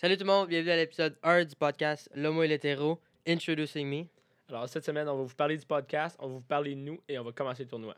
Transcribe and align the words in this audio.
Salut 0.00 0.16
tout 0.16 0.24
le 0.24 0.30
monde, 0.30 0.48
bienvenue 0.48 0.70
à 0.70 0.76
l'épisode 0.76 1.14
1 1.22 1.44
du 1.44 1.54
podcast 1.56 2.08
L'Homo 2.14 2.42
et 2.42 2.48
l'hétéro, 2.48 2.98
Introducing 3.28 3.86
Me. 3.86 4.06
Alors, 4.48 4.66
cette 4.66 4.86
semaine, 4.86 5.06
on 5.10 5.16
va 5.18 5.24
vous 5.24 5.34
parler 5.34 5.58
du 5.58 5.66
podcast, 5.66 6.16
on 6.20 6.28
va 6.28 6.32
vous 6.36 6.40
parler 6.40 6.74
de 6.74 6.80
nous 6.80 6.98
et 7.06 7.18
on 7.18 7.22
va 7.22 7.32
commencer 7.32 7.64
le 7.64 7.68
tournoi. 7.68 7.94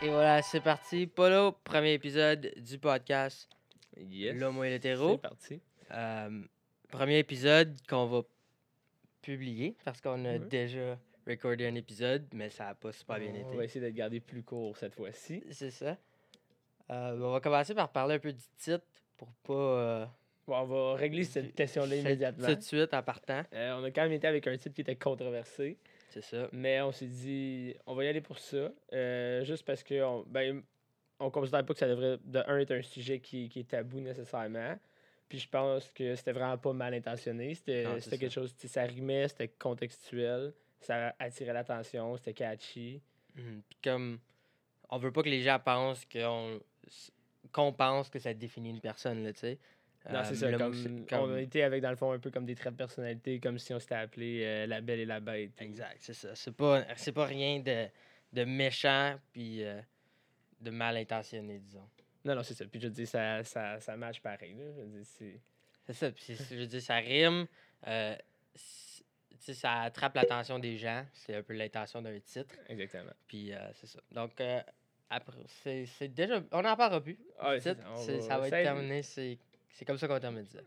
Et 0.00 0.08
voilà, 0.08 0.40
c'est 0.42 0.60
parti. 0.60 1.06
Polo, 1.06 1.52
premier 1.64 1.92
épisode 1.92 2.52
du 2.56 2.78
podcast 2.78 3.50
Yes. 3.96 4.34
L'Homo 4.34 4.64
et 4.64 4.68
C'est 4.68 4.70
l'hétéro. 4.70 5.18
parti. 5.18 5.60
Euh, 5.92 6.42
premier 6.90 7.18
épisode 7.18 7.76
qu'on 7.88 8.06
va 8.06 8.22
publier 9.20 9.76
parce 9.84 10.00
qu'on 10.00 10.24
a 10.24 10.32
Ouais. 10.32 10.38
déjà 10.38 10.98
recordé 11.26 11.66
un 11.66 11.74
épisode, 11.74 12.26
mais 12.32 12.50
ça 12.50 12.64
n'a 12.66 12.74
pas 12.74 12.92
super 12.92 13.18
bien 13.18 13.30
On 13.32 13.48
été. 13.48 13.56
va 13.56 13.64
essayer 13.64 13.84
de 13.84 13.90
garder 13.90 14.20
plus 14.20 14.42
court 14.42 14.76
cette 14.76 14.94
fois-ci. 14.94 15.42
C'est 15.50 15.70
ça. 15.70 15.96
Euh, 16.90 17.18
on 17.20 17.32
va 17.32 17.40
commencer 17.40 17.74
par 17.74 17.90
parler 17.92 18.16
un 18.16 18.18
peu 18.18 18.32
du 18.32 18.42
titre 18.58 18.84
pour 19.16 19.28
pas. 19.44 19.52
euh, 19.52 20.06
Bon, 20.48 20.56
on 20.58 20.64
va 20.64 20.94
régler 20.96 21.22
cette 21.22 21.54
question-là 21.54 21.94
immédiatement. 21.94 22.48
Tout 22.48 22.56
de 22.56 22.60
suite 22.62 22.92
en 22.92 23.02
partant. 23.02 23.42
Euh, 23.52 23.78
on 23.80 23.84
a 23.84 23.92
quand 23.92 24.02
même 24.02 24.12
été 24.12 24.26
avec 24.26 24.44
un 24.48 24.56
titre 24.56 24.74
qui 24.74 24.80
était 24.80 24.96
controversé, 24.96 25.78
C'est 26.08 26.20
ça. 26.20 26.48
mais 26.50 26.80
on 26.80 26.90
s'est 26.90 27.06
dit, 27.06 27.76
on 27.86 27.94
va 27.94 28.04
y 28.04 28.08
aller 28.08 28.20
pour 28.20 28.38
ça. 28.40 28.72
juste 29.44 29.64
parce 29.64 29.84
que 29.84 30.02
on, 30.02 30.24
ben, 30.26 30.60
on 31.20 31.30
considère 31.30 31.64
pas 31.64 31.72
que 31.74 31.78
ça 31.78 31.86
devrait, 31.86 32.18
de 32.24 32.42
un, 32.44 32.58
être 32.58 32.72
un 32.72 32.82
sujet 32.82 33.20
qui, 33.20 33.48
qui 33.48 33.60
est 33.60 33.68
tabou 33.68 34.00
nécessairement. 34.00 34.76
Puis 35.32 35.38
je 35.38 35.48
pense 35.48 35.90
que 35.94 36.14
c'était 36.14 36.32
vraiment 36.32 36.58
pas 36.58 36.74
mal 36.74 36.92
intentionné. 36.92 37.54
C'était 37.54 37.86
ça. 38.00 38.18
quelque 38.18 38.28
chose, 38.28 38.54
ça 38.66 38.82
rimait, 38.82 39.28
c'était 39.28 39.48
contextuel, 39.48 40.52
ça 40.78 41.14
attirait 41.18 41.54
l'attention, 41.54 42.18
c'était 42.18 42.34
catchy. 42.34 43.00
Mhm. 43.34 43.62
Puis 43.66 43.78
comme 43.82 44.18
on 44.90 44.98
veut 44.98 45.10
pas 45.10 45.22
que 45.22 45.30
les 45.30 45.40
gens 45.40 45.58
pensent 45.58 46.04
qu'on 46.04 47.72
pense 47.72 48.10
que 48.10 48.18
ça 48.18 48.34
définit 48.34 48.68
une 48.68 48.80
personne 48.82 49.24
là, 49.24 49.32
tu 49.32 49.38
sais. 49.40 49.58
Non, 50.10 50.18
Euh, 50.18 50.24
c'est 50.24 50.34
ça. 50.34 50.50
le 50.50 50.58
mot, 50.58 50.64
Comme, 50.64 50.74
c'est 51.08 51.16
On 51.16 51.36
été 51.38 51.62
avec, 51.62 51.80
dans 51.80 51.88
le 51.88 51.96
fond, 51.96 52.12
un 52.12 52.18
peu 52.18 52.30
comme 52.30 52.44
des 52.44 52.54
traits 52.54 52.74
de 52.74 52.76
personnalité, 52.78 53.40
comme 53.40 53.58
si 53.58 53.72
on 53.72 53.78
s'était 53.78 53.94
appelé 53.94 54.42
euh, 54.44 54.66
La 54.66 54.82
Belle 54.82 55.00
et 55.00 55.06
la 55.06 55.20
Bête. 55.20 55.52
Exact, 55.62 55.96
c'est 55.98 56.12
ça. 56.12 56.34
C'est 56.34 56.54
pas 56.54 56.84
c'est 56.94 57.12
pas 57.12 57.24
rien 57.24 57.60
de, 57.60 57.86
de 58.34 58.44
méchant 58.44 59.18
puis 59.32 59.64
euh, 59.64 59.80
de 60.60 60.70
mal 60.70 60.98
intentionné, 60.98 61.58
disons. 61.58 61.88
Non, 62.24 62.34
non, 62.36 62.42
c'est 62.42 62.54
ça. 62.54 62.64
Puis 62.66 62.80
je 62.80 62.86
veux 62.86 62.92
dire, 62.92 63.08
ça, 63.08 63.42
ça, 63.44 63.80
ça 63.80 63.96
match 63.96 64.20
pareil. 64.20 64.54
Là. 64.54 64.64
Je 64.78 64.82
dire, 64.84 65.04
c'est... 65.04 65.40
C'est 65.86 65.92
ça. 65.94 66.10
Puis 66.12 66.36
je 66.50 66.54
veux 66.56 66.66
dire, 66.66 66.80
ça 66.82 66.96
rime. 66.96 67.46
euh, 67.86 68.16
c'est- 68.54 69.02
tu 69.30 69.46
sais, 69.46 69.54
ça 69.54 69.80
attrape 69.80 70.14
l'attention 70.14 70.60
des 70.60 70.78
gens. 70.78 71.04
C'est 71.12 71.34
un 71.34 71.42
peu 71.42 71.52
l'intention 71.54 72.00
d'un 72.00 72.20
titre. 72.20 72.54
Exactement. 72.68 73.10
Puis 73.26 73.52
euh, 73.52 73.58
c'est 73.74 73.88
ça. 73.88 73.98
Donc 74.12 74.40
euh, 74.40 74.60
après, 75.10 75.36
c'est 75.64 75.84
c'est 75.86 76.06
déjà. 76.06 76.40
On 76.52 76.62
n'en 76.62 76.76
parlera 76.76 77.00
plus. 77.00 77.18
Ah, 77.40 77.58
c'est 77.58 77.74
ça, 77.74 77.82
va- 77.82 78.20
ça 78.20 78.38
va 78.38 78.46
être 78.46 78.50
terminé. 78.62 79.02
C'est 79.02 79.36
c'est 79.70 79.84
comme 79.84 79.98
ça 79.98 80.06
qu'on 80.06 80.20
termine 80.20 80.46
ça. 80.46 80.60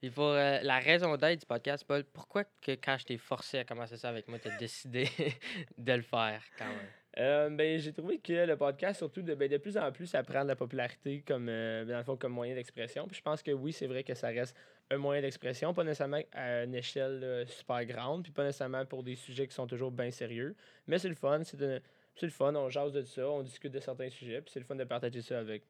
Il 0.00 0.10
faut 0.10 0.22
euh, 0.22 0.60
la 0.62 0.78
raison 0.78 1.14
d'être 1.18 1.40
du 1.40 1.46
podcast, 1.46 1.84
Paul. 1.84 2.02
Pourquoi 2.04 2.44
que 2.62 2.72
quand 2.72 2.96
je 2.96 3.04
t'ai 3.04 3.18
forcé 3.18 3.58
à 3.58 3.64
commencer 3.64 3.98
ça 3.98 4.08
avec 4.08 4.26
moi, 4.28 4.38
tu 4.38 4.48
as 4.48 4.56
décidé 4.56 5.06
de 5.76 5.92
le 5.92 6.02
faire 6.02 6.42
quand 6.56 6.64
même? 6.68 6.88
Euh, 7.18 7.50
ben, 7.50 7.80
j'ai 7.80 7.92
trouvé 7.92 8.18
que 8.18 8.46
le 8.46 8.56
podcast, 8.56 8.98
surtout, 8.98 9.22
de, 9.22 9.34
ben, 9.34 9.50
de 9.50 9.56
plus 9.56 9.76
en 9.76 9.90
plus, 9.90 10.06
ça 10.06 10.22
prend 10.22 10.44
de 10.44 10.48
la 10.48 10.54
popularité 10.54 11.22
comme, 11.26 11.48
euh, 11.48 11.84
dans 11.84 11.98
le 11.98 12.04
fond, 12.04 12.16
comme 12.16 12.32
moyen 12.32 12.54
d'expression. 12.54 13.08
Puis 13.08 13.16
je 13.16 13.22
pense 13.22 13.42
que 13.42 13.50
oui, 13.50 13.72
c'est 13.72 13.88
vrai 13.88 14.04
que 14.04 14.14
ça 14.14 14.28
reste 14.28 14.56
un 14.90 14.98
moyen 14.98 15.20
d'expression, 15.20 15.74
pas 15.74 15.82
nécessairement 15.82 16.22
à 16.32 16.62
une 16.62 16.76
échelle 16.76 17.24
euh, 17.24 17.46
super 17.46 17.84
grande, 17.86 18.22
puis 18.22 18.30
pas 18.30 18.44
nécessairement 18.44 18.86
pour 18.86 19.02
des 19.02 19.16
sujets 19.16 19.48
qui 19.48 19.54
sont 19.54 19.66
toujours 19.66 19.90
bien 19.90 20.12
sérieux. 20.12 20.54
Mais 20.86 20.98
c'est 20.98 21.08
le 21.08 21.16
fun, 21.16 21.42
c'est 21.42 21.58
le 21.60 22.28
fun, 22.30 22.54
on 22.54 22.70
jase 22.70 22.92
de 22.92 23.02
ça, 23.02 23.28
on 23.28 23.42
discute 23.42 23.72
de 23.72 23.80
certains 23.80 24.10
sujets, 24.10 24.40
puis 24.40 24.52
c'est 24.52 24.60
le 24.60 24.66
fun 24.66 24.76
de 24.76 24.84
partager 24.84 25.20
ça 25.20 25.40
avec, 25.40 25.64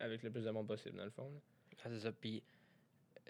avec 0.00 0.22
le 0.22 0.30
plus 0.30 0.44
de 0.44 0.50
monde 0.50 0.66
possible, 0.66 0.96
dans 0.96 1.04
le 1.04 1.10
fond. 1.10 1.30
Ah, 1.84 1.88
c'est 1.90 2.00
ça. 2.00 2.12
Puis, 2.12 2.42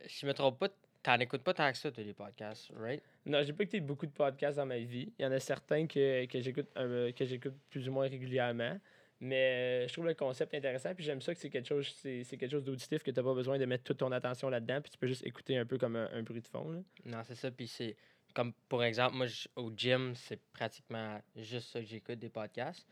si 0.07 0.21
je 0.21 0.27
me 0.27 0.33
trompe 0.33 0.61
pas, 0.61 0.69
t'en 1.09 1.19
écoutes 1.21 1.43
pas 1.43 1.55
tant 1.55 1.71
que 1.73 1.79
ça, 1.79 1.91
toi, 1.91 2.05
les 2.05 2.13
podcasts, 2.13 2.71
right? 2.77 3.03
Non, 3.25 3.43
j'ai 3.43 3.53
pas 3.55 3.63
écouté 3.63 3.81
beaucoup 3.81 4.05
de 4.05 4.13
podcasts 4.13 4.59
dans 4.59 4.67
ma 4.67 4.79
vie. 4.79 5.11
Il 5.19 5.23
y 5.23 5.27
en 5.27 5.33
a 5.33 5.41
certains 5.41 5.87
que, 5.87 6.27
que 6.27 6.41
j'écoute 6.41 6.67
euh, 6.77 7.13
que 7.13 7.25
j'écoute 7.25 7.55
plus 7.71 7.89
ou 7.89 7.93
moins 7.93 8.09
régulièrement. 8.09 8.79
Mais 9.21 9.85
euh, 9.85 9.89
je 9.89 9.93
trouve 9.95 10.07
le 10.07 10.15
concept 10.15 10.55
intéressant. 10.55 10.95
Puis 10.95 11.05
j'aime 11.05 11.21
ça 11.23 11.35
que 11.35 11.41
c'est 11.41 11.51
quelque 11.51 11.67
chose, 11.67 11.93
c'est, 11.97 12.23
c'est 12.25 12.37
quelque 12.37 12.51
chose 12.53 12.65
d'auditif 12.65 13.03
que 13.03 13.11
tu 13.11 13.19
n'as 13.19 13.25
pas 13.25 13.35
besoin 13.35 13.59
de 13.59 13.65
mettre 13.65 13.85
toute 13.85 13.99
ton 13.99 14.13
attention 14.13 14.51
là-dedans. 14.51 14.81
Puis 14.83 14.91
tu 14.91 14.99
peux 14.99 15.07
juste 15.07 15.27
écouter 15.27 15.57
un 15.57 15.65
peu 15.65 15.79
comme 15.79 15.97
un, 15.97 16.09
un 16.13 16.23
bruit 16.23 16.43
de 16.43 16.47
fond. 16.47 16.71
là. 16.71 16.81
Non, 17.07 17.23
c'est 17.25 17.35
ça. 17.35 17.51
Puis 17.51 17.69
c'est 17.69 17.97
comme, 18.35 18.53
pour 18.69 18.85
exemple, 18.85 19.17
moi, 19.17 19.27
au 19.57 19.73
gym, 19.75 20.15
c'est 20.15 20.41
pratiquement 20.53 21.21
juste 21.37 21.71
ça 21.71 21.81
que 21.81 21.87
j'écoute 21.87 22.19
des 22.19 22.29
podcasts. 22.29 22.87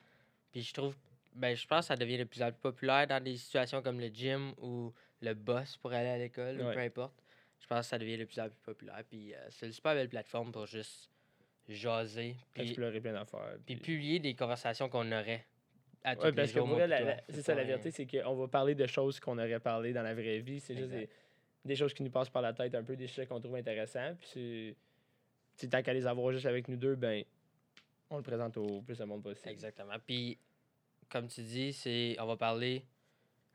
Puis 0.53 0.63
je 0.63 0.73
trouve, 0.73 0.97
ben, 1.35 1.55
je 1.55 1.67
pense 1.67 1.81
que 1.81 1.87
ça 1.89 1.97
devient 1.97 2.19
de 2.19 2.25
plus 2.25 2.43
en 2.43 2.51
plus 2.51 2.61
populaire 2.61 3.07
dans 3.07 3.23
des 3.23 3.37
situations 3.37 3.83
comme 3.83 4.01
le 4.01 4.09
gym 4.09 4.53
ou 4.57 4.93
le 5.21 5.35
bus 5.35 5.77
pour 5.77 5.93
aller 5.93 6.09
à 6.09 6.19
l'école, 6.19 6.57
ou 6.61 6.73
peu 6.73 6.81
importe. 6.81 7.23
Je 7.61 7.67
pense 7.67 7.81
que 7.81 7.87
ça 7.87 7.99
devient 7.99 8.19
de 8.19 8.25
plus 8.25 8.39
en 8.41 8.49
plus 8.49 8.59
populaire. 8.63 9.03
Puis 9.09 9.35
euh, 9.35 9.39
c'est 9.51 9.67
une 9.67 9.73
super 9.73 9.95
belle 9.95 10.09
plateforme 10.09 10.53
pour 10.53 10.67
juste 10.67 11.11
jaser. 11.69 12.37
Puis, 12.55 12.63
Explorer 12.65 13.01
plein 13.01 13.13
d'affaires. 13.13 13.57
puis 13.65 13.77
Puis- 13.77 13.95
publier 13.95 14.19
des 14.21 14.35
conversations 14.35 14.89
qu'on 14.89 15.11
aurait 15.13 15.45
à 16.05 16.15
Ouais, 16.17 16.33
parce 16.33 16.53
que 16.53 16.59
jours. 16.61 16.79
la- 16.79 16.87
la- 16.87 17.21
c'est 17.29 17.43
ça 17.43 17.55
la 17.55 17.65
vérité, 17.65 17.91
c'est 17.91 18.07
qu'on 18.07 18.37
va 18.37 18.47
parler 18.47 18.77
de 18.77 18.87
choses 18.87 19.19
qu'on 19.19 19.37
aurait 19.39 19.59
parlé 19.59 19.93
dans 19.93 20.03
la 20.03 20.15
vraie 20.15 20.39
vie. 20.39 20.61
C'est 20.61 20.77
juste 20.77 20.91
des, 20.91 21.09
des 21.65 21.75
choses 21.75 21.93
qui 21.93 22.05
nous 22.05 22.11
passent 22.11 22.31
par 22.31 22.43
la 22.43 22.53
tête 22.53 22.75
un 22.77 22.85
peu, 22.85 22.95
des 22.95 23.09
sujets 23.09 23.27
qu'on 23.27 23.41
trouve 23.41 23.57
intéressants. 23.57 24.15
Puis 24.21 24.77
c'est. 25.57 25.69
tant 25.69 25.83
qu'à 25.83 25.93
les 25.93 26.07
avoir 26.07 26.31
juste 26.33 26.47
avec 26.47 26.69
nous 26.69 26.77
deux, 26.77 26.95
ben 26.95 27.25
on 28.11 28.19
le 28.19 28.23
présente 28.23 28.57
au 28.57 28.83
plus 28.83 28.99
de 28.99 29.05
monde 29.05 29.25
possible. 29.25 29.49
Exactement. 29.49 29.95
Puis, 30.07 30.39
comme 31.09 31.27
tu 31.27 31.41
dis, 31.43 31.73
c'est 31.73 32.15
on 32.21 32.27
va 32.27 32.37
parler 32.37 32.85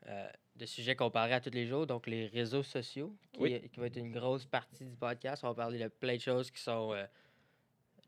euh, 0.08 0.30
de 0.56 0.66
sujets 0.66 0.96
qu'on 0.96 1.10
à 1.10 1.40
tous 1.40 1.50
les 1.52 1.66
jours, 1.68 1.88
donc 1.88 2.08
les 2.08 2.28
réseaux 2.28 2.64
sociaux, 2.64 3.16
qui, 3.34 3.40
Oui. 3.42 3.70
qui 3.70 3.80
va 3.80 3.88
être 3.88 3.98
une 3.98 4.12
grosse 4.12 4.46
partie 4.46 4.86
du 4.86 4.96
podcast. 4.96 5.44
On 5.44 5.48
va 5.50 5.54
parler 5.56 5.80
de 5.80 5.88
plein 5.88 6.16
de 6.16 6.22
choses 6.22 6.52
qui 6.52 6.62
sont 6.62 6.94
euh, 6.94 7.06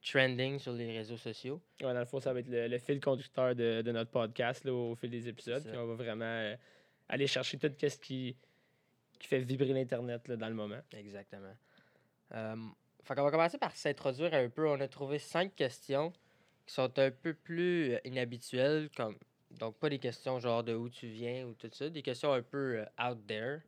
trending 0.03 0.59
sur 0.59 0.73
les 0.73 0.97
réseaux 0.97 1.17
sociaux. 1.17 1.61
Ouais, 1.81 1.93
dans 1.93 1.99
le 1.99 2.05
fond, 2.05 2.19
ça 2.19 2.33
va 2.33 2.39
être 2.39 2.49
le, 2.49 2.67
le 2.67 2.77
fil 2.79 2.99
conducteur 2.99 3.55
de, 3.55 3.81
de 3.81 3.91
notre 3.91 4.11
podcast 4.11 4.63
là, 4.65 4.73
au 4.73 4.95
fil 4.95 5.09
des 5.09 5.27
épisodes. 5.27 5.63
Puis 5.63 5.77
on 5.77 5.87
va 5.87 5.95
vraiment 5.95 6.25
euh, 6.25 6.55
aller 7.09 7.27
chercher 7.27 7.57
tout 7.57 7.71
ce 7.79 7.97
qui, 7.97 8.35
qui 9.19 9.27
fait 9.27 9.39
vibrer 9.39 9.73
l'Internet 9.73 10.29
dans 10.31 10.49
le 10.49 10.55
moment. 10.55 10.79
Exactement. 10.93 11.53
Fait 13.03 13.15
qu'on 13.15 13.23
va 13.23 13.31
commencer 13.31 13.57
par 13.57 13.75
s'introduire 13.75 14.33
un 14.33 14.49
peu. 14.49 14.67
On 14.67 14.79
a 14.79 14.87
trouvé 14.87 15.19
cinq 15.19 15.55
questions 15.55 16.11
qui 16.65 16.73
sont 16.73 16.97
un 16.97 17.11
peu 17.11 17.33
plus 17.33 17.97
inhabituelles, 18.05 18.89
comme 18.95 19.17
donc 19.59 19.75
pas 19.77 19.89
des 19.89 19.99
questions 19.99 20.39
genre 20.39 20.63
de 20.63 20.73
où 20.73 20.89
tu 20.89 21.07
viens 21.07 21.45
ou 21.45 21.53
tout 21.53 21.69
ça, 21.71 21.89
des 21.89 22.01
questions 22.01 22.33
un 22.33 22.41
peu 22.41 22.79
euh, 22.79 23.09
out 23.09 23.19
there. 23.27 23.59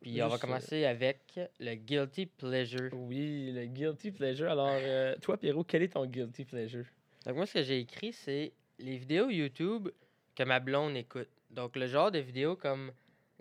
Puis 0.00 0.22
on 0.22 0.28
va 0.28 0.34
euh, 0.34 0.38
commencer 0.38 0.84
avec 0.84 1.38
le 1.60 1.74
guilty 1.74 2.26
pleasure. 2.26 2.90
Oui, 2.92 3.52
le 3.52 3.66
guilty 3.66 4.10
pleasure. 4.10 4.50
Alors, 4.50 4.68
euh, 4.70 5.14
toi, 5.20 5.36
Pierrot, 5.36 5.64
quel 5.64 5.82
est 5.82 5.92
ton 5.92 6.06
guilty 6.06 6.44
pleasure? 6.44 6.86
Donc 7.24 7.36
moi, 7.36 7.46
ce 7.46 7.54
que 7.54 7.62
j'ai 7.62 7.78
écrit, 7.78 8.12
c'est 8.12 8.52
les 8.78 8.96
vidéos 8.96 9.30
YouTube 9.30 9.88
que 10.34 10.42
ma 10.42 10.58
blonde 10.58 10.96
écoute. 10.96 11.28
Donc 11.50 11.76
le 11.76 11.86
genre 11.86 12.10
de 12.10 12.18
vidéos 12.18 12.56
comme 12.56 12.90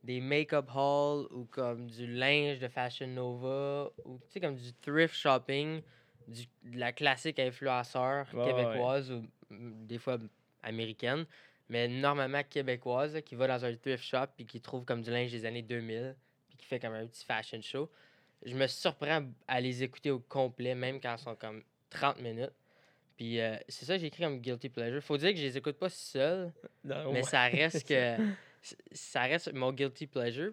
des 0.04 0.20
make-up 0.20 0.70
hauls 0.76 1.28
ou 1.32 1.46
comme 1.46 1.88
du 1.88 2.08
linge 2.08 2.60
de 2.60 2.68
Fashion 2.68 3.08
Nova 3.08 3.90
ou 4.06 4.18
tu 4.18 4.32
sais 4.32 4.40
comme 4.40 4.56
du 4.56 4.74
thrift 4.82 5.16
shopping, 5.16 5.82
du, 6.28 6.44
de 6.64 6.80
la 6.80 6.92
classique 6.92 7.40
influenceur 7.40 8.28
ouais. 8.34 8.46
québécoise 8.46 9.12
ou 9.12 9.24
mm, 9.50 9.86
des 9.86 9.98
fois 9.98 10.18
américaine, 10.64 11.26
mais 11.72 11.88
normalement 11.88 12.44
québécoise 12.44 13.14
là, 13.14 13.22
qui 13.22 13.34
va 13.36 13.48
dans 13.48 13.64
un 13.64 13.74
thrift 13.78 14.04
shop 14.04 14.28
puis 14.36 14.46
qui 14.46 14.60
trouve 14.60 14.84
comme 14.84 15.02
du 15.02 15.10
linge 15.10 15.32
des 15.32 15.46
années 15.46 15.62
2000 15.62 16.16
puis 16.50 16.58
qui 16.58 16.66
fait 16.66 16.82
comme 16.82 16.94
un 16.94 17.08
petit 17.08 17.24
fashion 17.26 17.62
show. 17.62 17.90
Je 18.46 18.54
me 18.56 18.68
surprends 18.68 19.24
à 19.48 19.62
les 19.62 19.82
écouter 19.82 20.12
au 20.12 20.20
complet 20.20 20.76
même 20.76 21.00
quand 21.00 21.14
elles 21.14 21.20
sont 21.20 21.36
comme 21.36 21.64
30 21.90 22.20
minutes. 22.20 22.52
Puis 23.16 23.40
euh, 23.40 23.56
c'est 23.70 23.86
ça 23.86 23.94
que 23.94 24.02
j'ai 24.02 24.08
écrit 24.08 24.24
comme 24.24 24.42
guilty 24.42 24.68
pleasure. 24.68 25.02
Faut 25.02 25.16
dire 25.16 25.32
que 25.32 25.38
je 25.38 25.44
les 25.44 25.58
écoute 25.58 25.78
pas 25.78 25.90
seul, 25.90 26.52
Non, 26.84 27.14
mais 27.14 27.20
ouais. 27.20 27.24
ça 27.24 27.44
reste 27.46 27.88
que 27.88 28.18
ça 28.92 29.22
reste 29.22 29.54
mon 29.54 29.72
guilty 29.72 30.08
pleasure. 30.08 30.52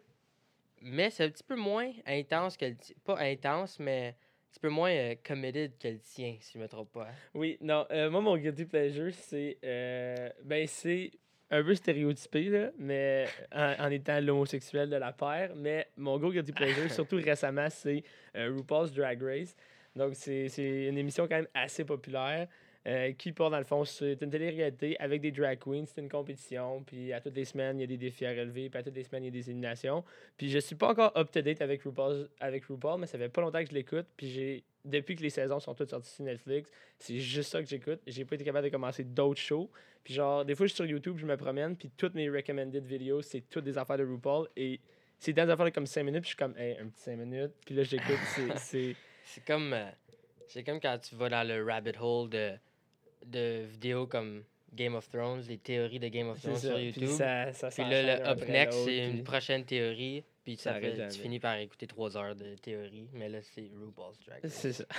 Mais 0.80 1.10
c'est 1.10 1.24
un 1.24 1.30
petit 1.30 1.42
peu 1.42 1.56
moins 1.56 1.90
intense 2.06 2.56
que 2.56 2.66
pas 3.04 3.18
intense, 3.18 3.80
mais 3.80 4.14
petit 4.50 4.60
peu 4.60 4.68
moins 4.68 4.90
euh, 4.90 5.14
committed 5.26 5.72
que 5.78 5.88
le 5.88 5.98
tien, 5.98 6.36
si 6.40 6.52
je 6.54 6.58
me 6.58 6.68
trompe 6.68 6.92
pas. 6.92 7.04
hein? 7.10 7.14
Oui, 7.34 7.58
non, 7.60 7.86
euh, 7.90 8.10
moi, 8.10 8.20
mon 8.20 8.36
guilty 8.36 8.64
pleasure, 8.64 9.12
c'est. 9.14 9.58
euh, 9.64 10.30
ben, 10.44 10.66
c'est 10.66 11.10
un 11.50 11.62
peu 11.62 11.74
stéréotypé, 11.74 12.44
là, 12.50 12.70
mais 12.78 13.26
en, 13.52 13.74
en 13.86 13.90
étant 13.90 14.20
l'homosexuel 14.20 14.90
de 14.90 14.96
la 14.96 15.12
paire. 15.12 15.52
Mais 15.56 15.86
mon 15.96 16.18
gros 16.18 16.30
guilty 16.32 16.52
pleasure, 16.52 16.90
surtout 16.90 17.16
récemment, 17.16 17.68
c'est 17.70 18.02
euh, 18.36 18.52
RuPaul's 18.54 18.92
Drag 18.92 19.22
Race. 19.22 19.54
Donc, 19.96 20.14
c'est 20.14 20.48
c'est 20.48 20.86
une 20.88 20.98
émission 20.98 21.26
quand 21.26 21.36
même 21.36 21.48
assez 21.54 21.84
populaire. 21.84 22.46
Euh, 22.86 23.12
qui 23.12 23.32
part 23.32 23.50
dans 23.50 23.58
le 23.58 23.64
fond, 23.64 23.84
c'est 23.84 24.22
une 24.22 24.30
télé-réalité 24.30 24.96
avec 25.00 25.20
des 25.20 25.30
drag 25.30 25.58
queens, 25.58 25.84
c'est 25.86 26.00
une 26.00 26.08
compétition, 26.08 26.82
puis 26.84 27.12
à 27.12 27.20
toutes 27.20 27.34
les 27.36 27.44
semaines, 27.44 27.78
il 27.78 27.82
y 27.82 27.84
a 27.84 27.86
des 27.86 27.96
défis 27.98 28.24
à 28.24 28.30
relever, 28.30 28.70
puis 28.70 28.78
à 28.78 28.82
toutes 28.82 28.94
les 28.94 29.04
semaines, 29.04 29.24
il 29.24 29.26
y 29.26 29.28
a 29.28 29.32
des 29.32 29.50
éliminations. 29.50 30.04
Puis 30.36 30.48
je 30.50 30.58
suis 30.58 30.76
pas 30.76 30.90
encore 30.90 31.12
up-to-date 31.16 31.60
avec 31.60 31.82
RuPaul, 31.82 32.28
avec 32.40 32.64
RuPaul, 32.66 33.00
mais 33.00 33.06
ça 33.06 33.18
fait 33.18 33.28
pas 33.28 33.40
longtemps 33.40 33.62
que 33.62 33.68
je 33.68 33.74
l'écoute, 33.74 34.06
puis 34.16 34.28
j'ai 34.30 34.64
depuis 34.84 35.16
que 35.16 35.22
les 35.22 35.30
saisons 35.30 35.60
sont 35.60 35.74
toutes 35.74 35.90
sorties 35.90 36.10
sur 36.10 36.24
Netflix, 36.24 36.70
c'est 36.98 37.18
juste 37.18 37.50
ça 37.50 37.60
que 37.62 37.68
j'écoute. 37.68 38.00
J'ai 38.06 38.24
pas 38.24 38.36
été 38.36 38.44
capable 38.44 38.64
de 38.66 38.70
commencer 38.72 39.04
d'autres 39.04 39.40
shows. 39.40 39.70
Puis 40.02 40.14
genre, 40.14 40.44
des 40.46 40.54
fois, 40.54 40.64
je 40.64 40.70
suis 40.70 40.76
sur 40.76 40.86
YouTube, 40.86 41.18
je 41.18 41.26
me 41.26 41.36
promène, 41.36 41.76
puis 41.76 41.90
toutes 41.94 42.14
mes 42.14 42.30
recommended 42.30 42.84
vidéos, 42.86 43.20
c'est 43.20 43.42
toutes 43.50 43.64
des 43.64 43.76
affaires 43.76 43.98
de 43.98 44.04
RuPaul, 44.04 44.48
et 44.56 44.80
c'est 45.18 45.32
dans 45.34 45.44
des 45.44 45.50
affaires 45.50 45.66
de 45.66 45.70
comme 45.70 45.84
5 45.84 46.04
minutes, 46.04 46.22
puis 46.22 46.30
je 46.30 46.36
suis 46.36 46.38
comme, 46.38 46.56
hey, 46.56 46.78
un 46.78 46.86
petit 46.88 47.02
5 47.02 47.16
minutes, 47.18 47.52
puis 47.66 47.74
là, 47.74 47.82
j'écoute, 47.82 48.16
c'est- 48.56 48.94
c'est... 49.24 49.44
Comme, 49.46 49.74
euh, 49.74 49.90
c'est 50.46 50.62
comme 50.64 50.80
quand 50.80 50.96
tu 50.98 51.14
vas 51.16 51.28
dans 51.28 51.46
le 51.46 51.62
rabbit 51.62 51.92
hole 52.00 52.30
de, 52.30 52.52
de 53.24 53.64
vidéos 53.64 54.06
comme 54.06 54.44
Game 54.74 54.94
of 54.94 55.08
Thrones, 55.08 55.42
les 55.48 55.58
théories 55.58 55.98
de 55.98 56.08
Game 56.08 56.28
of 56.28 56.40
Thrones 56.40 56.56
ça. 56.56 56.68
sur 56.68 56.76
Puis 56.76 56.86
YouTube. 56.86 57.08
ça, 57.08 57.52
ça 57.52 57.68
Puis 57.68 57.82
là, 57.82 58.02
le 58.02 58.28
up 58.28 58.48
next, 58.48 58.84
c'est 58.84 59.08
une 59.08 59.24
prochaine 59.24 59.64
théorie. 59.64 60.24
Puis 60.44 60.56
Ça 60.56 60.74
fait, 60.74 60.96
jamais. 60.96 61.10
tu 61.10 61.20
finis 61.20 61.40
par 61.40 61.56
écouter 61.56 61.86
trois 61.86 62.16
heures 62.16 62.34
de 62.34 62.54
théorie. 62.54 63.08
Mais 63.12 63.28
là, 63.28 63.40
c'est 63.42 63.70
RuPaul's 63.78 64.18
Drag 64.26 64.42
Race. 64.42 64.52
C'est 64.52 64.72
ça. 64.72 64.84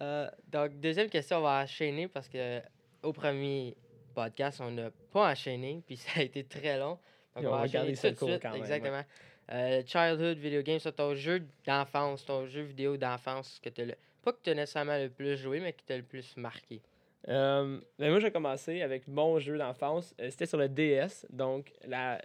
Euh, 0.00 0.28
donc, 0.50 0.80
deuxième 0.80 1.08
question, 1.08 1.36
on 1.36 1.42
va 1.42 1.62
enchaîner 1.62 2.08
parce 2.08 2.26
que 2.26 2.60
au 3.04 3.12
premier 3.12 3.76
podcast, 4.14 4.60
on 4.60 4.70
n'a 4.70 4.90
pas 5.12 5.30
enchaîné. 5.30 5.80
Puis 5.86 5.96
ça 5.98 6.10
a 6.16 6.22
été 6.22 6.42
très 6.42 6.76
long. 6.76 6.98
Donc, 7.36 7.44
on 7.44 7.50
va 7.50 7.56
enchaîner 7.58 7.72
garder 7.72 7.94
ça 7.94 8.08
tout 8.08 8.14
de 8.14 8.18
court 8.18 8.28
suite, 8.30 8.42
quand 8.42 8.50
même, 8.50 8.62
ouais. 8.62 8.66
Exactement. 8.66 9.04
Euh, 9.52 9.82
childhood 9.86 10.38
video 10.38 10.62
game, 10.62 10.78
c'est 10.80 10.92
ton 10.92 11.14
jeu 11.14 11.46
d'enfance, 11.66 12.24
ton 12.24 12.46
jeu 12.46 12.62
vidéo 12.62 12.96
d'enfance 12.96 13.60
que 13.62 13.68
tu 13.68 13.84
le... 13.84 13.94
Pas 14.22 14.32
que 14.32 14.38
tu 14.42 14.50
as 14.50 14.54
nécessairement 14.54 14.98
le 14.98 15.08
plus 15.08 15.36
joué, 15.36 15.60
mais 15.60 15.72
qui 15.72 15.84
t'a 15.84 15.96
le 15.96 16.02
plus 16.02 16.36
marqué. 16.36 16.80
Euh, 17.28 17.80
ben 17.98 18.10
moi, 18.10 18.18
j'ai 18.20 18.30
commencé 18.30 18.82
avec 18.82 19.06
mon 19.06 19.38
jeu 19.38 19.56
d'enfance. 19.56 20.14
Euh, 20.20 20.28
C'était 20.30 20.46
sur 20.46 20.58
le 20.58 20.68
DS. 20.68 21.26
Donc, 21.30 21.72
la, 21.86 22.20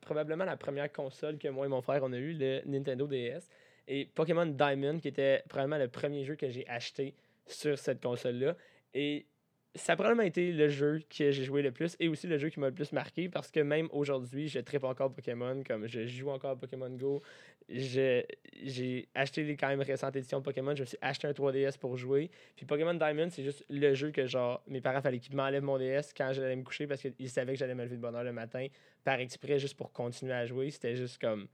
probablement, 0.00 0.44
la, 0.44 0.56
première 0.56 0.92
console 0.92 1.38
que 1.38 1.48
moi 1.48 1.66
et 1.66 1.68
mon 1.68 1.80
frère 1.80 2.02
on 2.02 2.12
a 2.12 2.18
eu, 2.18 2.34
le 2.34 2.60
Nintendo 2.66 3.06
DS. 3.06 3.48
Et 3.88 4.06
Pokémon 4.14 4.46
Diamond, 4.46 4.98
qui 4.98 5.08
était 5.08 5.42
probablement 5.48 5.78
le 5.78 5.88
premier 5.88 6.24
jeu 6.24 6.36
que 6.36 6.48
j'ai 6.48 6.66
acheté 6.68 7.14
sur 7.46 7.78
cette 7.78 8.02
console-là. 8.02 8.56
Et 8.94 9.26
ça 9.74 9.94
a 9.94 9.96
probablement 9.96 10.22
été 10.22 10.52
le 10.52 10.68
jeu 10.68 11.00
que 11.10 11.30
j'ai 11.30 11.44
joué 11.44 11.60
le 11.60 11.72
plus 11.72 11.96
et 11.98 12.08
aussi 12.08 12.26
le 12.26 12.38
jeu 12.38 12.48
qui 12.48 12.60
m'a 12.60 12.68
le 12.68 12.74
plus 12.74 12.92
marqué 12.92 13.28
parce 13.28 13.50
que 13.50 13.60
même 13.60 13.88
aujourd'hui, 13.90 14.48
je 14.48 14.60
tripe 14.60 14.84
encore 14.84 15.12
Pokémon, 15.12 15.62
comme 15.66 15.86
je 15.88 16.06
joue 16.06 16.30
encore 16.30 16.56
Pokémon 16.56 16.90
Go. 16.90 17.22
J'ai 17.68 19.08
acheté 19.14 19.42
les 19.42 19.56
quand 19.56 19.68
même 19.68 19.80
récentes 19.80 20.16
éditions 20.16 20.38
de 20.38 20.44
Pokémon. 20.44 20.74
Je 20.74 20.82
me 20.82 20.86
suis 20.86 20.98
acheté 21.00 21.26
un 21.26 21.32
3DS 21.32 21.78
pour 21.78 21.96
jouer. 21.96 22.30
Puis 22.56 22.66
Pokémon 22.66 22.94
Diamond, 22.94 23.28
c'est 23.30 23.42
juste 23.42 23.64
le 23.68 23.94
jeu 23.94 24.10
que 24.10 24.26
genre 24.26 24.62
mes 24.66 24.80
parents 24.80 25.00
fallait 25.00 25.18
qu'ils 25.18 25.34
m'enlèvent 25.36 25.62
mon 25.62 25.78
DS 25.78 26.12
quand 26.16 26.32
j'allais 26.32 26.56
me 26.56 26.62
coucher 26.62 26.86
parce 26.86 27.00
qu'ils 27.02 27.30
savaient 27.30 27.52
que 27.54 27.58
j'allais 27.58 27.74
me 27.74 27.84
lever 27.84 27.96
de 27.96 28.00
bonne 28.02 28.14
heure 28.14 28.24
le 28.24 28.32
matin 28.32 28.66
par 29.02 29.18
exprès 29.20 29.58
juste 29.58 29.76
pour 29.76 29.92
continuer 29.92 30.32
à 30.34 30.46
jouer. 30.46 30.70
C'était 30.70 30.94
juste 30.94 31.20
comme 31.20 31.48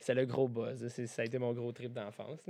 c'est 0.00 0.14
le 0.14 0.26
gros 0.26 0.46
buzz. 0.48 0.86
Ça 1.06 1.22
a 1.22 1.24
été 1.24 1.38
mon 1.38 1.52
gros 1.52 1.72
trip 1.72 1.92
d'enfance. 1.92 2.40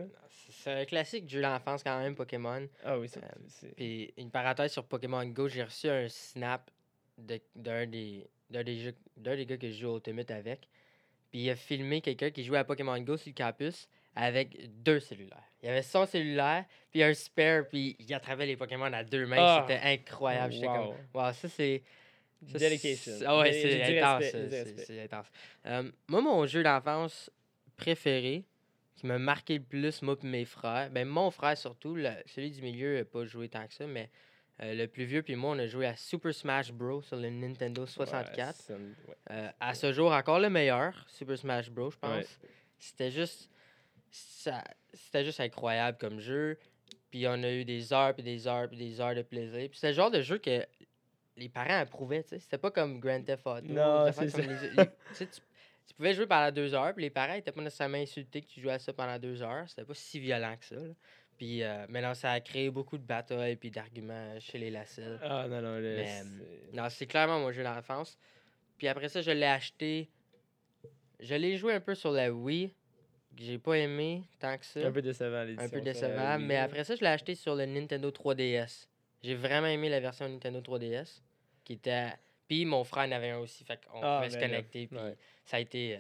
C'est- 0.51 0.71
un 0.71 0.85
classique 0.85 1.29
jeu 1.29 1.41
d'enfance 1.41 1.83
quand 1.83 1.99
même, 1.99 2.15
Pokémon. 2.15 2.69
Ah 2.85 2.99
oui, 2.99 3.09
c'est. 3.09 3.25
Euh, 3.25 3.71
Puis 3.75 4.13
une 4.19 4.31
parenthèse 4.31 4.73
sur 4.73 4.85
Pokémon 4.85 5.25
Go, 5.27 5.49
j'ai 5.49 5.63
reçu 5.65 5.89
un 5.89 6.09
snap 6.09 6.71
de- 7.17 7.41
d'un 7.57 7.87
des, 7.87 8.27
des, 8.51 8.77
jeux- 8.79 8.95
d'un 9.17 9.35
des 9.35 9.47
gars 9.47 9.57
que 9.57 9.69
je 9.71 9.81
joue 9.81 9.89
au 9.89 9.97
Ultimate 9.97 10.31
avec. 10.31 10.69
Puis 11.31 11.41
il 11.41 11.51
a 11.51 11.57
filmé 11.57 12.01
quelqu'un 12.01 12.31
qui 12.31 12.43
jouait 12.45 12.59
à 12.59 12.65
Pokémon 12.65 12.99
Go 13.01 13.17
sur 13.17 13.29
le 13.31 13.35
campus 13.35 13.89
avec 14.15 14.57
deux 14.83 14.99
cellulaires. 15.01 15.43
Il 15.63 15.67
y 15.67 15.69
avait 15.69 15.83
son 15.83 16.07
cellulaire, 16.07 16.65
puis 16.91 17.03
un 17.03 17.13
spare, 17.15 17.65
puis 17.69 17.97
il 17.99 18.15
attrapait 18.15 18.47
les 18.47 18.57
Pokémon 18.57 18.93
à 18.93 19.05
deux 19.05 19.27
mains. 19.27 19.37
Ah! 19.39 19.67
C'était 19.69 19.81
incroyable. 19.83 20.53
J'étais 20.53 20.67
comme, 20.67 20.87
Wow. 20.87 20.95
wow, 21.15 21.33
ça 21.33 21.49
c'est. 21.49 21.83
Dedication. 22.41 23.13
c'est- 23.19 23.25
Ah 23.27 23.39
ouais, 23.41 23.53
c'est 23.53 23.99
intense. 23.99 24.25
c'est-. 24.31 24.79
C'est 24.87 25.03
intense. 25.03 25.27
Euh, 25.67 25.91
moi, 26.07 26.21
mon 26.21 26.47
jeu 26.47 26.63
d'enfance 26.63 27.31
préféré, 27.77 28.45
qui 28.95 29.07
m'a 29.07 29.19
marqué 29.19 29.59
le 29.59 29.65
plus, 29.65 30.03
moi 30.03 30.17
et 30.23 30.27
mes 30.27 30.45
frères, 30.45 30.91
ben 30.91 31.07
mon 31.07 31.31
frère 31.31 31.57
surtout, 31.57 31.95
le- 31.95 32.11
celui 32.27 32.51
du 32.51 32.63
milieu 32.63 32.99
n'a 32.99 33.05
pas 33.05 33.25
joué 33.25 33.49
tant 33.49 33.67
que 33.67 33.75
ça, 33.75 33.87
mais 33.87 34.09
euh, 34.61 34.75
le 34.75 34.87
plus 34.89 35.05
vieux 35.05 35.23
puis 35.23 35.37
moi, 35.37 35.55
on 35.55 35.59
a 35.59 35.67
joué 35.67 35.87
à 35.87 35.97
Super 35.97 36.35
Smash 36.35 36.73
Bros. 36.73 37.03
sur 37.03 37.17
le 37.17 37.31
Nintendo 37.31 37.87
64. 37.87 38.37
Ouais, 38.49 38.53
c'est 38.59 38.73
une- 38.75 38.95
ouais. 39.09 39.15
Euh, 39.31 39.49
à 39.61 39.75
ce 39.75 39.93
jour, 39.93 40.13
encore 40.13 40.41
le 40.41 40.51
meilleur, 40.51 41.05
Super 41.09 41.39
Smash 41.39 41.71
Bros, 41.71 41.91
je 41.91 41.99
pense. 41.99 42.17
Ouais. 42.17 42.27
C'était 42.79 43.11
juste. 43.11 43.51
ça- 44.11 44.65
C'était 44.95 45.25
juste 45.25 45.41
incroyable 45.41 45.99
comme 45.99 46.19
jeu. 46.19 46.59
Puis 47.11 47.27
on 47.27 47.43
a 47.43 47.51
eu 47.51 47.65
des 47.65 47.93
heures, 47.93 48.15
puis 48.15 48.23
des 48.23 48.47
heures, 48.47 48.69
puis 48.69 48.77
des 48.79 49.01
heures 49.01 49.15
de 49.15 49.23
plaisir. 49.23 49.69
Puis 49.69 49.75
c'était 49.75 49.89
le 49.89 49.95
genre 49.95 50.11
de 50.11 50.21
jeu 50.23 50.39
que 50.39 50.67
les 51.37 51.49
parents 51.49 51.79
approuvaient, 51.81 52.23
tu 52.23 52.31
sais. 52.31 52.39
C'était 52.39 52.59
pas 52.59 52.71
comme 52.71 52.99
Grand 53.01 53.23
Theft 53.23 53.47
Auto. 53.47 53.67
Non, 53.67 54.11
c'est 54.13 54.37
les- 54.39 54.47
les- 54.47 54.87
tu 54.87 55.15
sais, 55.15 55.27
tu- 55.27 55.41
tu 55.87 55.95
pouvais 55.95 56.15
jouer 56.15 56.27
pendant 56.27 56.51
deux 56.51 56.75
heures, 56.75 56.93
puis 56.95 57.05
les 57.05 57.11
parents 57.11 57.35
étaient 57.35 57.53
pas 57.53 57.63
nécessairement 57.63 57.99
insultés 57.99 58.41
que 58.43 58.47
tu 58.47 58.61
jouais 58.61 58.73
à 58.73 58.79
ça 58.79 58.93
pendant 58.93 59.19
deux 59.19 59.41
heures. 59.43 59.69
C'était 59.69 59.85
pas 59.85 59.95
si 59.95 60.19
violent 60.21 60.57
que 60.59 60.65
ça. 60.65 60.75
là. 60.77 60.95
Puis 61.39 61.63
euh, 61.63 61.87
maintenant, 61.89 62.15
ça 62.15 62.33
a 62.33 62.41
créé 62.41 62.69
beaucoup 62.69 62.99
de 62.99 63.05
batailles 63.05 63.55
puis 63.57 63.71
d'arguments 63.71 64.39
chez 64.41 64.59
les 64.59 64.71
Lacelles. 64.71 65.19
Ah 65.23 65.47
non, 65.49 65.63
non, 65.63 65.77
le- 65.77 65.97
Mais, 65.97 66.07
c'est- 66.23 66.77
Non, 66.77 66.89
c'est 66.91 67.07
clairement 67.07 67.39
mon 67.39 67.53
jeu 67.53 67.63
d'enfance. 67.63 68.19
Puis 68.77 68.89
après 68.89 69.09
ça, 69.09 69.23
je 69.23 69.31
l'ai 69.31 69.47
acheté. 69.47 70.09
Je 71.21 71.35
l'ai 71.35 71.57
joué 71.57 71.75
un 71.75 71.81
peu 71.81 71.95
sur 71.95 72.11
la 72.13 72.33
Wii. 72.33 72.69
que 73.37 73.45
J'ai 73.45 73.59
pas 73.59 73.75
aimé 73.75 74.25
tant 74.41 74.57
que 74.59 74.65
ça. 74.65 74.81
un 74.85 74.91
peu 74.91 75.01
décevant 75.03 75.45
l'édition. 75.45 75.65
Un 75.65 75.69
peu 75.69 75.81
décevant. 75.81 76.39
Mais 76.41 76.57
après 76.57 76.83
ça, 76.83 76.97
je 76.97 77.01
l'ai 77.03 77.07
acheté 77.07 77.37
sur 77.37 77.55
le 77.55 77.67
Nintendo 77.67 78.11
3DS. 78.11 78.89
J'ai 79.23 79.35
vraiment 79.37 79.69
aimé 79.69 79.89
la 79.89 80.01
version 80.01 80.29
Nintendo 80.29 80.61
3DS. 80.61 81.23
Qui 81.65 81.75
était. 81.75 82.09
Puis 82.49 82.65
mon 82.65 82.83
frère 82.83 83.07
en 83.09 83.13
avait 83.13 83.31
un 83.31 83.39
aussi. 83.39 83.63
Fait 83.65 83.79
qu'on 83.87 84.01
Ah, 84.03 84.19
pouvait 84.19 84.31
se 84.31 84.39
ben 84.41 84.49
connecter. 84.51 84.87
Puis 84.89 84.99
ouais. 84.99 85.17
ça 85.45 85.59
a 85.59 85.61
été. 85.61 85.97
euh, 85.97 85.99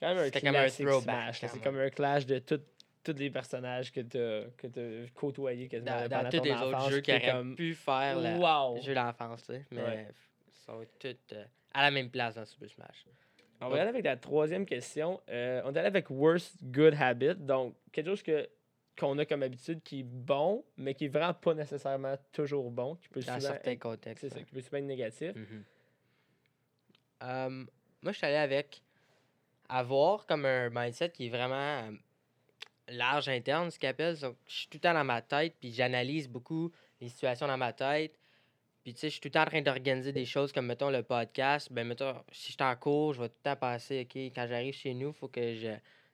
quand 0.00 0.08
même 0.08 0.18
un 0.18 0.24
C'était 0.24 0.40
comme 0.40 0.56
un 0.56 0.68
throwback, 0.68 1.34
C'est 1.36 1.62
comme 1.62 1.78
un 1.78 1.90
clash 1.90 2.26
de 2.26 2.38
tout- 2.40 2.60
tous 3.04 3.18
les 3.18 3.30
personnages 3.30 3.92
que 3.92 4.00
tu 4.00 4.18
as 4.18 5.10
côtoyés 5.14 5.68
quasiment 5.68 6.08
dans, 6.08 6.22
dans 6.22 6.30
tous 6.30 6.42
les 6.42 6.52
autres 6.52 6.90
jeux 6.90 7.00
qui 7.00 7.10
auraient 7.12 7.30
comme 7.30 7.54
pu 7.54 7.74
faire 7.74 8.18
le 8.18 8.38
wow. 8.38 8.80
jeu 8.82 8.94
d'enfance. 8.94 9.42
tu 9.42 9.52
sais, 9.52 9.66
Mais 9.70 9.82
Ouais. 9.82 10.08
ils 10.48 10.52
sont 10.52 10.84
tous 10.98 11.16
euh, 11.34 11.44
à 11.74 11.82
la 11.82 11.90
même 11.90 12.10
place 12.10 12.34
dans 12.34 12.44
Super 12.44 12.68
Smash. 12.70 13.04
On 13.60 13.68
va 13.68 13.80
aller 13.80 13.88
avec 13.90 14.04
la 14.04 14.16
troisième 14.16 14.66
question. 14.66 15.20
Euh, 15.30 15.62
on 15.64 15.72
est 15.74 15.78
allé 15.78 15.86
avec 15.88 16.10
worst 16.10 16.56
good 16.64 16.94
habit, 17.00 17.36
donc 17.36 17.74
quelque 17.92 18.06
chose 18.08 18.22
que 18.22 18.48
qu'on 18.98 19.18
a 19.18 19.24
comme 19.26 19.42
habitude 19.42 19.82
qui 19.82 20.00
est 20.00 20.04
bon, 20.04 20.64
mais 20.76 20.94
qui 20.94 21.06
est 21.06 21.08
vraiment 21.08 21.34
pas 21.34 21.52
nécessairement 21.54 22.14
toujours 22.32 22.70
bon, 22.70 22.94
qui 22.96 23.08
peut 23.08 23.20
Dans 23.20 23.34
souvent 23.34 23.40
certains 23.40 23.72
être, 23.72 23.80
contextes. 23.80 24.20
c'est 24.20 24.28
ça, 24.28 24.36
ouais. 24.38 24.44
qui 24.44 24.52
peut 24.52 24.60
souvent 24.60 24.78
être 24.78 24.84
négatif. 24.84 25.34
Mhm. 25.34 25.64
Euh, 27.24 27.64
moi, 28.02 28.12
je 28.12 28.16
suis 28.18 28.26
allé 28.26 28.36
avec 28.36 28.82
avoir 29.68 30.26
comme 30.26 30.44
un 30.44 30.70
mindset 30.70 31.10
qui 31.10 31.26
est 31.26 31.30
vraiment 31.30 31.54
euh, 31.88 31.90
large 32.88 33.28
interne, 33.28 33.70
ce 33.70 33.78
qu'ils 33.78 33.88
appellent. 33.88 34.18
Donc, 34.18 34.36
je 34.46 34.54
suis 34.54 34.66
tout 34.68 34.76
le 34.76 34.80
temps 34.80 34.94
dans 34.94 35.04
ma 35.04 35.22
tête, 35.22 35.54
puis 35.60 35.72
j'analyse 35.72 36.28
beaucoup 36.28 36.70
les 37.00 37.08
situations 37.08 37.46
dans 37.46 37.56
ma 37.56 37.72
tête. 37.72 38.18
Puis, 38.82 38.92
tu 38.92 39.00
sais, 39.00 39.08
je 39.08 39.12
suis 39.12 39.20
tout 39.20 39.28
le 39.28 39.32
temps 39.32 39.42
en 39.42 39.46
train 39.46 39.62
d'organiser 39.62 40.12
des 40.12 40.26
choses 40.26 40.52
comme, 40.52 40.66
mettons, 40.66 40.90
le 40.90 41.02
podcast. 41.02 41.72
Ben, 41.72 41.86
mettons, 41.86 42.14
si 42.32 42.48
je 42.48 42.52
suis 42.52 42.62
en 42.62 42.76
cours, 42.76 43.14
je 43.14 43.22
vais 43.22 43.28
tout 43.28 43.36
le 43.44 43.50
temps 43.50 43.56
penser, 43.56 44.02
OK, 44.02 44.16
quand 44.34 44.46
j'arrive 44.46 44.74
chez 44.74 44.92
nous, 44.92 45.08
il 45.08 45.14
faut 45.14 45.28
que 45.28 45.54
je, 45.54 45.70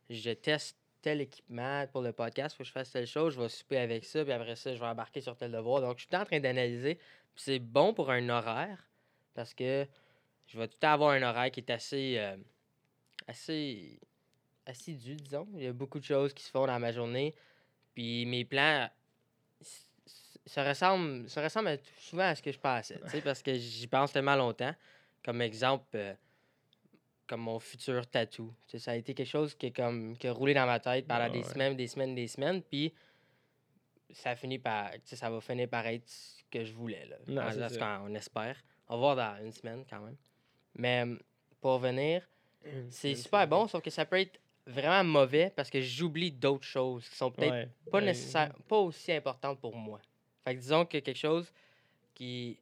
je 0.08 0.30
teste 0.30 0.76
tel 1.02 1.20
équipement 1.20 1.86
pour 1.88 2.02
le 2.02 2.12
podcast, 2.12 2.54
il 2.54 2.58
faut 2.58 2.62
que 2.62 2.68
je 2.68 2.72
fasse 2.72 2.92
telle 2.92 3.06
chose, 3.06 3.34
je 3.34 3.40
vais 3.40 3.48
souper 3.48 3.78
avec 3.78 4.04
ça, 4.04 4.22
puis 4.22 4.32
après 4.32 4.54
ça, 4.54 4.74
je 4.74 4.78
vais 4.78 4.86
embarquer 4.86 5.20
sur 5.20 5.36
tel 5.36 5.50
devoir. 5.50 5.80
Donc, 5.80 5.96
je 5.96 6.02
suis 6.02 6.08
tout 6.08 6.12
le 6.14 6.18
temps 6.18 6.22
en 6.22 6.26
train 6.26 6.40
d'analyser. 6.40 6.96
Puis 7.34 7.44
c'est 7.44 7.58
bon 7.58 7.94
pour 7.94 8.10
un 8.10 8.28
horaire, 8.28 8.88
parce 9.34 9.54
que 9.54 9.86
je 10.46 10.58
vais 10.58 10.68
tout 10.68 10.74
le 10.76 10.80
temps 10.80 10.92
avoir 10.92 11.10
un 11.10 11.22
horaire 11.22 11.50
qui 11.50 11.60
est 11.60 11.70
assez, 11.70 12.18
euh, 12.18 12.36
assez 13.26 13.98
assidu, 14.70 15.16
disons. 15.16 15.46
Il 15.54 15.62
y 15.64 15.66
a 15.66 15.72
beaucoup 15.72 15.98
de 15.98 16.04
choses 16.04 16.32
qui 16.32 16.42
se 16.42 16.50
font 16.50 16.66
dans 16.66 16.78
ma 16.78 16.92
journée. 16.92 17.34
Puis 17.94 18.24
mes 18.26 18.44
plans 18.44 18.88
se 20.46 20.60
ressemblent, 20.60 21.28
se 21.28 21.38
ressemblent 21.40 21.78
souvent 21.98 22.24
à 22.24 22.34
ce 22.34 22.42
que 22.42 22.50
je 22.52 22.58
pensais, 22.58 22.98
parce 23.24 23.42
que 23.42 23.54
j'y 23.54 23.86
pense 23.86 24.12
tellement 24.12 24.36
longtemps. 24.36 24.74
Comme 25.24 25.42
exemple, 25.42 25.84
euh, 25.94 26.14
comme 27.26 27.42
mon 27.42 27.60
futur 27.60 28.06
tatou. 28.06 28.52
Ça 28.66 28.92
a 28.92 28.96
été 28.96 29.14
quelque 29.14 29.28
chose 29.28 29.54
qui, 29.54 29.66
est 29.66 29.70
comme, 29.70 30.16
qui 30.16 30.26
a 30.26 30.32
roulé 30.32 30.54
dans 30.54 30.66
ma 30.66 30.80
tête 30.80 31.06
pendant 31.06 31.28
des 31.28 31.40
ouais. 31.40 31.44
semaines, 31.44 31.76
des 31.76 31.86
semaines, 31.86 32.14
des 32.14 32.26
semaines. 32.26 32.62
Puis 32.62 32.92
ça 34.12 34.34
finit 34.34 34.58
par, 34.58 34.90
ça 35.04 35.30
va 35.30 35.40
finir 35.40 35.68
par 35.68 35.86
être 35.86 36.08
ce 36.08 36.42
que 36.50 36.64
je 36.64 36.72
voulais. 36.72 37.06
Là. 37.06 37.16
Non, 37.28 37.42
En- 37.42 37.52
c'est 37.52 37.62
en 37.62 37.68
tout 37.68 37.74
ça. 37.74 37.80
cas, 37.80 38.00
on 38.02 38.14
espère. 38.14 38.56
On 38.88 38.94
va 38.94 39.14
voir 39.14 39.16
dans 39.16 39.44
une 39.44 39.52
semaine 39.52 39.84
quand 39.88 40.00
même. 40.00 40.16
Mais 40.74 41.04
pour 41.60 41.78
venir, 41.78 42.26
c'est 42.88 43.14
super 43.14 43.46
bon, 43.46 43.68
sauf 43.68 43.82
que 43.82 43.90
ça 43.90 44.04
peut 44.04 44.18
être 44.18 44.40
vraiment 44.66 45.04
mauvais 45.04 45.52
parce 45.54 45.70
que 45.70 45.80
j'oublie 45.80 46.30
d'autres 46.30 46.64
choses 46.66 47.08
qui 47.08 47.16
sont 47.16 47.30
peut-être 47.30 47.52
Ouais. 47.52 47.68
pas 47.90 47.98
Ouais. 47.98 48.04
nécessaire, 48.06 48.52
pas 48.68 48.78
aussi 48.78 49.12
importantes 49.12 49.60
pour 49.60 49.74
moi. 49.76 50.00
Fait 50.44 50.54
que 50.54 50.60
disons 50.60 50.84
que 50.84 50.98
quelque 50.98 51.18
chose 51.18 51.52
qui 52.14 52.58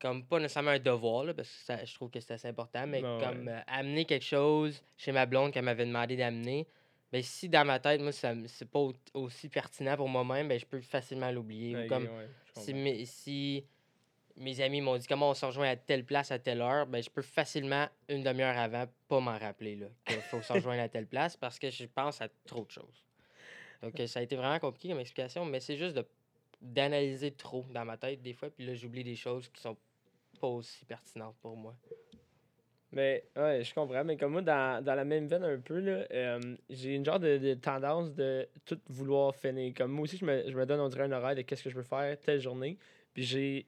comme 0.00 0.24
pas 0.24 0.38
nécessairement 0.38 0.70
un 0.70 0.78
devoir 0.78 1.24
là, 1.24 1.34
parce 1.34 1.48
que 1.48 1.54
ça, 1.64 1.84
je 1.84 1.92
trouve 1.94 2.08
que 2.10 2.20
c'est 2.20 2.32
assez 2.34 2.46
important, 2.48 2.86
mais 2.86 3.02
Ouais, 3.02 3.18
comme 3.18 3.48
ouais. 3.48 3.52
euh, 3.52 3.60
amener 3.66 4.04
quelque 4.04 4.24
chose 4.24 4.80
chez 4.96 5.10
ma 5.10 5.26
blonde 5.26 5.52
qu'elle 5.52 5.64
m'avait 5.64 5.86
demandé 5.86 6.16
d'amener, 6.16 6.68
ben, 7.10 7.20
si 7.22 7.48
dans 7.48 7.64
ma 7.64 7.80
tête, 7.80 8.00
moi, 8.00 8.12
ça 8.12 8.32
c'est 8.46 8.70
pas 8.70 8.78
au- 8.78 8.94
aussi 9.14 9.48
pertinent 9.48 9.96
pour 9.96 10.08
moi-même, 10.08 10.46
ben, 10.48 10.58
je 10.60 10.66
peux 10.66 10.80
facilement 10.80 11.32
l'oublier. 11.32 11.74
Ou 11.74 11.80
Ok, 11.82 11.88
comme 11.88 12.04
ouais, 12.04 12.28
si 13.04 13.64
mes 14.38 14.60
amis 14.60 14.80
m'ont 14.80 14.96
dit 14.96 15.06
comment 15.06 15.30
on 15.30 15.34
se 15.34 15.44
rejoint 15.44 15.68
à 15.68 15.76
telle 15.76 16.04
place 16.04 16.30
à 16.30 16.38
telle 16.38 16.60
heure, 16.60 16.86
ben, 16.86 17.02
je 17.02 17.10
peux 17.10 17.22
facilement, 17.22 17.86
une 18.08 18.22
demi-heure 18.22 18.56
avant, 18.56 18.86
pas 19.08 19.20
m'en 19.20 19.38
rappeler 19.38 19.78
qu'il 20.06 20.16
faut 20.16 20.40
se 20.40 20.52
rejoindre 20.52 20.82
à 20.82 20.88
telle 20.88 21.06
place 21.06 21.36
parce 21.36 21.58
que 21.58 21.70
je 21.70 21.86
pense 21.86 22.20
à 22.20 22.28
trop 22.46 22.64
de 22.64 22.70
choses. 22.70 23.04
Donc, 23.82 23.98
euh, 24.00 24.06
ça 24.06 24.20
a 24.20 24.22
été 24.22 24.36
vraiment 24.36 24.58
compliqué 24.58 24.88
comme 24.88 25.00
explication, 25.00 25.44
mais 25.44 25.60
c'est 25.60 25.76
juste 25.76 25.98
d'analyser 26.60 27.32
trop 27.32 27.64
dans 27.70 27.84
ma 27.84 27.96
tête 27.96 28.22
des 28.22 28.32
fois, 28.32 28.50
puis 28.50 28.66
là, 28.66 28.74
j'oublie 28.74 29.04
des 29.04 29.14
choses 29.14 29.48
qui 29.48 29.60
sont 29.60 29.76
pas 30.40 30.48
aussi 30.48 30.84
pertinentes 30.84 31.36
pour 31.40 31.56
moi. 31.56 31.76
Mais 32.90 33.24
ouais, 33.36 33.62
je 33.62 33.74
comprends. 33.74 34.02
Mais 34.02 34.16
comme 34.16 34.32
moi, 34.32 34.42
dans, 34.42 34.82
dans 34.82 34.94
la 34.94 35.04
même 35.04 35.26
veine 35.26 35.44
un 35.44 35.58
peu, 35.58 36.06
euh, 36.10 36.56
j'ai 36.70 36.94
une 36.94 37.04
genre 37.04 37.20
de, 37.20 37.36
de 37.36 37.54
tendance 37.54 38.14
de 38.14 38.48
tout 38.64 38.80
vouloir 38.88 39.34
finir. 39.36 39.74
Comme 39.76 39.92
moi 39.92 40.04
aussi, 40.04 40.16
je 40.16 40.24
me, 40.24 40.50
je 40.50 40.56
me 40.56 40.64
donne, 40.64 40.80
on 40.80 40.88
dirait, 40.88 41.04
un 41.04 41.12
horaire 41.12 41.34
de 41.34 41.42
qu'est-ce 41.42 41.62
que 41.62 41.70
je 41.70 41.76
veux 41.76 41.82
faire 41.82 42.18
telle 42.20 42.40
journée. 42.40 42.78
Puis 43.12 43.24
j'ai. 43.24 43.66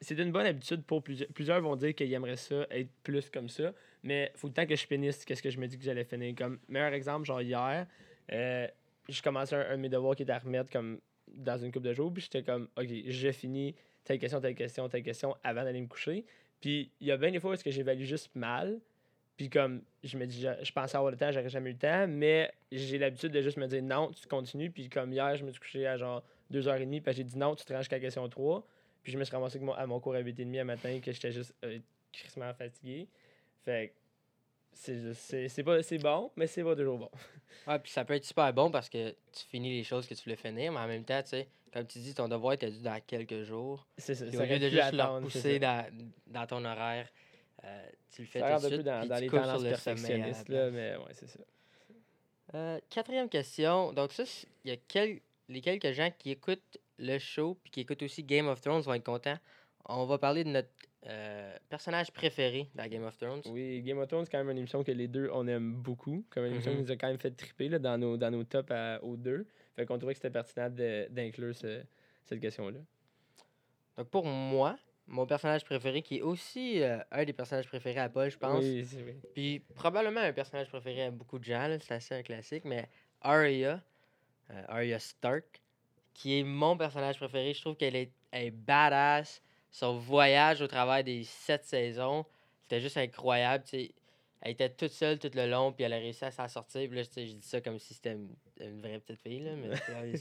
C'est 0.00 0.18
une 0.18 0.30
bonne 0.30 0.46
habitude 0.46 0.84
pour 0.84 1.02
plusieurs. 1.02 1.28
Plusieurs 1.30 1.60
vont 1.60 1.76
dire 1.76 1.94
qu'ils 1.94 2.12
aimeraient 2.12 2.36
ça, 2.36 2.66
être 2.70 2.90
plus 3.02 3.30
comme 3.30 3.48
ça. 3.48 3.72
Mais 4.02 4.30
faut 4.36 4.46
le 4.46 4.52
temps 4.52 4.66
que 4.66 4.76
je 4.76 4.86
finisse 4.86 5.24
qu'est-ce 5.24 5.42
que 5.42 5.50
je 5.50 5.58
me 5.58 5.66
dis 5.66 5.76
que 5.76 5.84
j'allais 5.84 6.04
finir. 6.04 6.34
Comme 6.36 6.60
meilleur 6.68 6.92
exemple, 6.92 7.26
genre 7.26 7.42
hier, 7.42 7.86
euh, 8.32 8.68
je 9.08 9.22
commençais 9.22 9.56
un, 9.56 9.70
un 9.70 9.76
de 9.76 9.82
mes 9.82 9.88
devoirs 9.88 10.14
qui 10.14 10.22
était 10.22 10.32
à 10.32 10.38
remettre 10.38 10.70
comme 10.70 11.00
dans 11.34 11.58
une 11.58 11.72
couple 11.72 11.86
de 11.86 11.94
jours. 11.94 12.12
Puis 12.12 12.22
j'étais 12.22 12.42
comme, 12.42 12.68
OK, 12.76 12.86
j'ai 13.06 13.32
fini 13.32 13.74
telle 14.04 14.18
question, 14.18 14.40
telle 14.40 14.54
question, 14.54 14.88
telle 14.88 15.02
question 15.02 15.36
avant 15.42 15.64
d'aller 15.64 15.80
me 15.80 15.88
coucher. 15.88 16.24
Puis 16.60 16.90
il 17.00 17.06
y 17.06 17.12
a 17.12 17.16
bien 17.16 17.30
des 17.30 17.40
fois 17.40 17.50
où 17.50 17.54
est-ce 17.54 17.64
que 17.64 17.70
j'évalue 17.70 18.04
juste 18.04 18.34
mal. 18.34 18.80
Puis 19.36 19.50
comme 19.50 19.82
je 20.02 20.18
me 20.18 20.26
dis, 20.26 20.40
je, 20.40 20.48
je 20.62 20.72
pensais 20.72 20.96
avoir 20.96 21.12
le 21.12 21.16
temps, 21.16 21.30
j'aurais 21.30 21.48
jamais 21.48 21.70
eu 21.70 21.74
le 21.74 21.78
temps, 21.78 22.06
mais 22.08 22.50
j'ai 22.72 22.98
l'habitude 22.98 23.30
de 23.30 23.40
juste 23.40 23.56
me 23.56 23.66
dire 23.66 23.82
non, 23.82 24.10
tu 24.10 24.26
continues. 24.26 24.70
Puis 24.70 24.88
comme 24.88 25.12
hier, 25.12 25.36
je 25.36 25.44
me 25.44 25.50
suis 25.50 25.60
couché 25.60 25.86
à 25.86 25.96
genre 25.96 26.24
2h30, 26.52 27.02
puis 27.02 27.14
j'ai 27.14 27.24
dit 27.24 27.38
non, 27.38 27.54
tu 27.54 27.64
te 27.64 27.72
ranges 27.72 27.82
jusqu'à 27.82 27.96
la 27.96 28.00
question 28.00 28.28
3. 28.28 28.66
Puis 29.08 29.14
je 29.14 29.18
me 29.18 29.24
suis 29.24 29.34
ramassé 29.34 29.58
mon- 29.58 29.72
à 29.72 29.86
mon 29.86 30.00
cours 30.00 30.14
à 30.14 30.20
8h30 30.20 30.60
à 30.60 30.64
matin, 30.64 31.00
que 31.02 31.10
j'étais 31.12 31.32
juste 31.32 31.54
euh, 31.64 31.78
crissement 32.12 32.52
fatigué. 32.52 33.08
Fait 33.64 33.88
que 33.88 33.94
c'est 34.74 34.98
juste- 34.98 35.22
c'est 35.22 35.48
c'est 35.48 35.62
pas 35.64 35.82
c'est 35.82 35.96
bon, 35.96 36.30
mais 36.36 36.46
c'est 36.46 36.62
pas 36.62 36.76
toujours 36.76 36.98
bon. 36.98 37.10
Ouais, 37.66 37.78
puis 37.78 37.90
ça 37.90 38.04
peut 38.04 38.12
être 38.12 38.26
super 38.26 38.52
bon 38.52 38.70
parce 38.70 38.90
que 38.90 39.12
tu 39.32 39.46
finis 39.46 39.72
les 39.78 39.82
choses 39.82 40.06
que 40.06 40.12
tu 40.12 40.22
voulais 40.24 40.36
finir, 40.36 40.72
mais 40.72 40.78
en 40.80 40.86
même 40.86 41.04
temps, 41.04 41.22
tu 41.22 41.30
sais, 41.30 41.48
comme 41.72 41.86
tu 41.86 41.98
dis, 42.00 42.14
ton 42.14 42.28
devoir 42.28 42.52
était 42.52 42.70
dû 42.70 42.80
dans 42.82 43.00
quelques 43.00 43.44
jours. 43.44 43.86
C'est 43.96 44.14
ça. 44.14 44.26
Puis 44.26 44.36
ça 44.36 44.42
au 44.42 44.46
lieu 44.46 44.58
de 44.58 44.68
juste 44.68 44.92
le 44.92 45.00
attendre, 45.00 45.30
ça. 45.30 45.58
dans, 45.58 45.86
dans 46.26 46.46
ton 46.46 46.64
horaire, 46.66 47.08
euh, 47.64 47.86
tu 48.14 48.20
le 48.22 48.28
fais 48.28 48.40
Ça 48.40 48.56
tout 48.60 48.64
de 48.68 48.74
suite. 48.74 48.82
dans, 48.82 49.00
puis 49.00 49.08
dans 49.08 49.16
tu 49.16 49.22
les 49.22 49.28
tendances 49.30 49.62
le 49.62 49.68
perfectionnistes, 49.70 50.48
là, 50.50 50.70
mais 50.70 50.96
ouais, 50.96 51.12
c'est 51.14 51.28
ça. 51.28 51.40
Euh, 52.54 52.78
quatrième 52.90 53.30
question. 53.30 53.92
Donc, 53.94 54.12
ça, 54.12 54.24
il 54.64 54.70
y 54.70 54.74
a 54.74 54.76
quel- 54.86 55.20
les 55.48 55.62
quelques 55.62 55.92
gens 55.92 56.10
qui 56.18 56.30
écoutent 56.32 56.78
le 56.98 57.18
show 57.18 57.58
puis 57.62 57.70
qui 57.70 57.80
écoutent 57.80 58.02
aussi 58.02 58.24
Game 58.24 58.48
of 58.48 58.60
Thrones 58.60 58.82
vont 58.82 58.94
être 58.94 59.04
contents. 59.04 59.38
On 59.86 60.04
va 60.06 60.18
parler 60.18 60.44
de 60.44 60.50
notre 60.50 60.68
euh, 61.06 61.56
personnage 61.68 62.10
préféré 62.12 62.68
dans 62.74 62.86
Game 62.88 63.04
of 63.04 63.16
Thrones. 63.16 63.40
Oui, 63.46 63.80
Game 63.82 63.98
of 63.98 64.08
Thrones, 64.08 64.24
c'est 64.24 64.32
quand 64.32 64.38
même 64.38 64.50
une 64.50 64.58
émission 64.58 64.82
que 64.82 64.90
les 64.92 65.06
deux, 65.08 65.30
on 65.32 65.46
aime 65.46 65.74
beaucoup. 65.76 66.24
Comme 66.30 66.44
une 66.44 66.52
émission 66.54 66.72
Mhm. 66.72 66.78
qui 66.78 66.82
nous 66.84 66.90
a 66.90 66.96
quand 66.96 67.06
même 67.06 67.18
fait 67.18 67.30
triper 67.30 67.68
là, 67.68 67.78
dans, 67.78 67.96
nos, 67.96 68.16
dans 68.16 68.30
nos 68.30 68.44
tops 68.44 68.70
à- 68.72 69.02
aux 69.02 69.16
deux. 69.16 69.46
Fait 69.76 69.86
qu'on 69.86 69.96
trouvait 69.96 70.12
que 70.14 70.18
c'était 70.18 70.30
pertinent 70.30 70.68
d'inclure 70.68 71.54
ce- 71.54 71.82
cette 72.24 72.40
question-là. 72.40 72.80
Donc, 73.96 74.08
pour 74.10 74.26
moi, 74.26 74.76
mon 75.06 75.24
personnage 75.24 75.64
préféré, 75.64 76.02
qui 76.02 76.18
est 76.18 76.22
aussi 76.22 76.82
euh, 76.82 76.98
un 77.12 77.24
des 77.24 77.32
personnages 77.32 77.66
préférés 77.68 78.00
à 78.00 78.08
Paul, 78.08 78.30
je 78.30 78.36
pense, 78.36 78.62
Oui, 78.62 78.82
vrai. 78.82 79.16
Puis 79.34 79.60
probablement 79.76 80.20
un 80.20 80.32
personnage 80.32 80.68
préféré 80.68 81.04
à 81.04 81.10
beaucoup 81.10 81.38
de 81.38 81.44
gens, 81.44 81.74
c'est 81.80 81.94
assez 81.94 82.14
un 82.14 82.22
classique, 82.22 82.64
mais 82.64 82.88
Arya, 83.22 83.80
euh, 84.50 84.62
Arya 84.68 84.98
Stark, 84.98 85.62
qui 86.18 86.36
est 86.36 86.42
mon 86.42 86.76
personnage 86.76 87.16
préféré. 87.16 87.54
Je 87.54 87.60
trouve 87.60 87.76
qu'elle 87.76 87.94
est, 87.94 88.50
badass. 88.50 89.40
Son 89.70 89.98
voyage 89.98 90.60
au 90.62 90.66
travers 90.66 91.04
des 91.04 91.22
sept 91.22 91.64
saisons, 91.64 92.26
c'était 92.62 92.80
juste 92.80 92.96
incroyable. 92.96 93.64
Elle 93.72 94.50
était 94.50 94.70
toute 94.70 94.90
seule 94.90 95.18
tout 95.18 95.30
le 95.32 95.48
long, 95.48 95.72
puis 95.72 95.84
elle 95.84 95.92
a 95.92 95.98
réussi 95.98 96.24
à 96.24 96.32
s'en 96.32 96.48
sortir. 96.48 96.88
Puis 96.88 96.98
là, 96.98 97.04
je 97.04 97.20
dis 97.20 97.38
ça 97.42 97.60
comme 97.60 97.78
si 97.78 97.94
c'était 97.94 98.14
une, 98.14 98.34
une 98.60 98.80
vraie 98.80 98.98
petite 98.98 99.20
fille, 99.20 99.40
là, 99.40 99.52
mais 99.54 100.16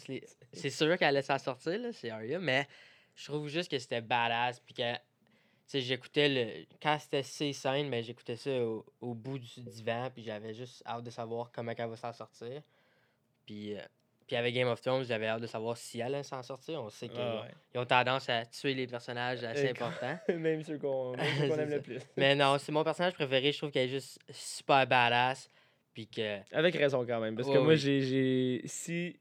c'est 0.54 0.70
sûr 0.70 0.98
qu'elle 0.98 1.08
allait 1.08 1.22
s'en 1.24 1.40
sortir, 1.40 1.80
c'est 1.94 2.12
Arya, 2.12 2.40
mais 2.40 2.68
je 3.16 3.26
trouve 3.32 3.48
juste 3.48 3.72
que 3.72 3.80
c'était 3.80 4.02
badass, 4.02 4.60
puis 4.60 4.76
que 4.76 4.94
sais, 5.66 5.82
j'écoutais 5.82 6.30
le. 6.30 6.66
Quand 6.80 7.00
c'était 7.00 7.24
ces 7.24 7.54
scènes, 7.54 7.90
mais 7.90 8.04
j'écoutais 8.04 8.36
ça 8.36 8.52
au, 8.64 8.86
au 9.02 9.16
bout 9.16 9.40
du 9.40 9.62
divan, 9.62 10.10
puis 10.14 10.24
j'avais 10.24 10.54
juste 10.54 10.84
hâte 10.86 11.04
de 11.04 11.10
savoir 11.10 11.52
comment 11.52 11.74
elle 11.76 11.90
va 11.90 11.98
s'en 11.98 12.14
sortir. 12.14 12.62
Puis, 13.46 13.76
euh, 13.76 13.82
puis 14.28 14.36
avec 14.36 14.54
Game 14.54 14.68
of 14.68 14.82
Thrones, 14.82 15.06
j'avais 15.06 15.28
hâte 15.28 15.42
de 15.42 15.48
savoir 15.48 15.78
si 15.78 16.00
elle 16.00 16.14
allait 16.14 16.24
s'en 16.24 16.44
sortir. 16.44 16.84
On 16.84 16.90
sait 16.90 17.08
qu'ils 17.08 17.20
Ah 17.22 17.46
ont 17.76 17.86
tendance 17.86 18.28
à 18.30 18.46
tuer 18.46 18.74
les 18.74 18.86
personnages 18.86 19.42
assez 19.46 19.70
importants. 19.70 20.20
même 20.28 20.62
ceux 20.64 20.78
qu'on 20.78 21.14
aime 21.16 21.70
le 21.70 21.82
plus. 21.82 22.02
Mais 22.18 22.36
non, 22.36 22.58
c'est 22.58 22.74
mon 22.74 22.84
personnage 22.84 23.14
préféré. 23.14 23.54
Je 23.54 23.58
trouve 23.58 23.72
qu'elle 23.72 23.86
est 23.88 23.92
juste 23.92 24.20
super 24.30 24.86
badass. 24.86 25.50
Puis 25.94 26.08
que. 26.08 26.40
Avec 26.52 26.76
raison 26.76 27.06
quand 27.06 27.22
même. 27.22 27.36
Parce 27.36 27.48
que 27.48 27.58
moi, 27.58 27.70
oui. 27.74 27.78
j'ai. 27.78 28.02
j'ai- 28.02 28.62
Si 28.66 29.18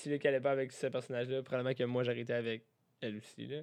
tu 0.00 0.08
ne 0.08 0.16
calais 0.18 0.40
pas 0.40 0.52
avec 0.52 0.70
ce 0.72 0.86
personnage-là, 0.86 1.42
probablement 1.42 1.74
que 1.74 1.84
moi, 1.84 2.04
été 2.04 2.32
avec 2.32 2.62
elle 3.00 3.16
aussi. 3.16 3.46
Là. 3.46 3.62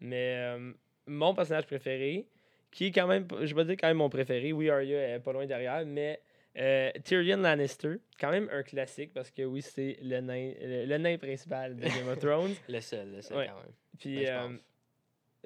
Mais 0.00 0.34
euh, 0.36 0.72
mon 1.06 1.32
personnage 1.34 1.66
préféré, 1.66 2.26
qui 2.72 2.86
est 2.86 2.92
quand 2.92 3.06
même. 3.06 3.26
Je 3.42 3.54
vais 3.54 3.64
dire 3.64 3.76
quand 3.80 3.88
même 3.88 3.96
mon 3.98 4.10
préféré. 4.10 4.52
Oui, 4.52 4.68
Arya 4.68 5.14
est 5.14 5.20
pas 5.20 5.32
loin 5.32 5.46
derrière, 5.46 5.86
mais. 5.86 6.20
Euh, 6.56 6.90
Tyrion 7.04 7.36
Lannister, 7.38 7.96
quand 8.18 8.30
même 8.30 8.48
un 8.52 8.62
classique 8.62 9.12
parce 9.14 9.30
que 9.30 9.42
oui, 9.42 9.62
c'est 9.62 9.98
le 10.02 10.20
nain, 10.20 10.52
le, 10.60 10.86
le 10.86 10.98
nain 10.98 11.16
principal 11.18 11.76
de 11.76 11.82
Game 11.82 12.08
of 12.08 12.18
Thrones. 12.20 12.54
Le 12.68 12.80
seul, 12.80 13.12
le 13.12 13.22
seul 13.22 13.36
Ouais. 13.38 13.46
quand 13.46 13.56
même. 13.60 13.72
Puis 13.98 14.24
Ben, 14.24 14.52
euh, 14.52 14.58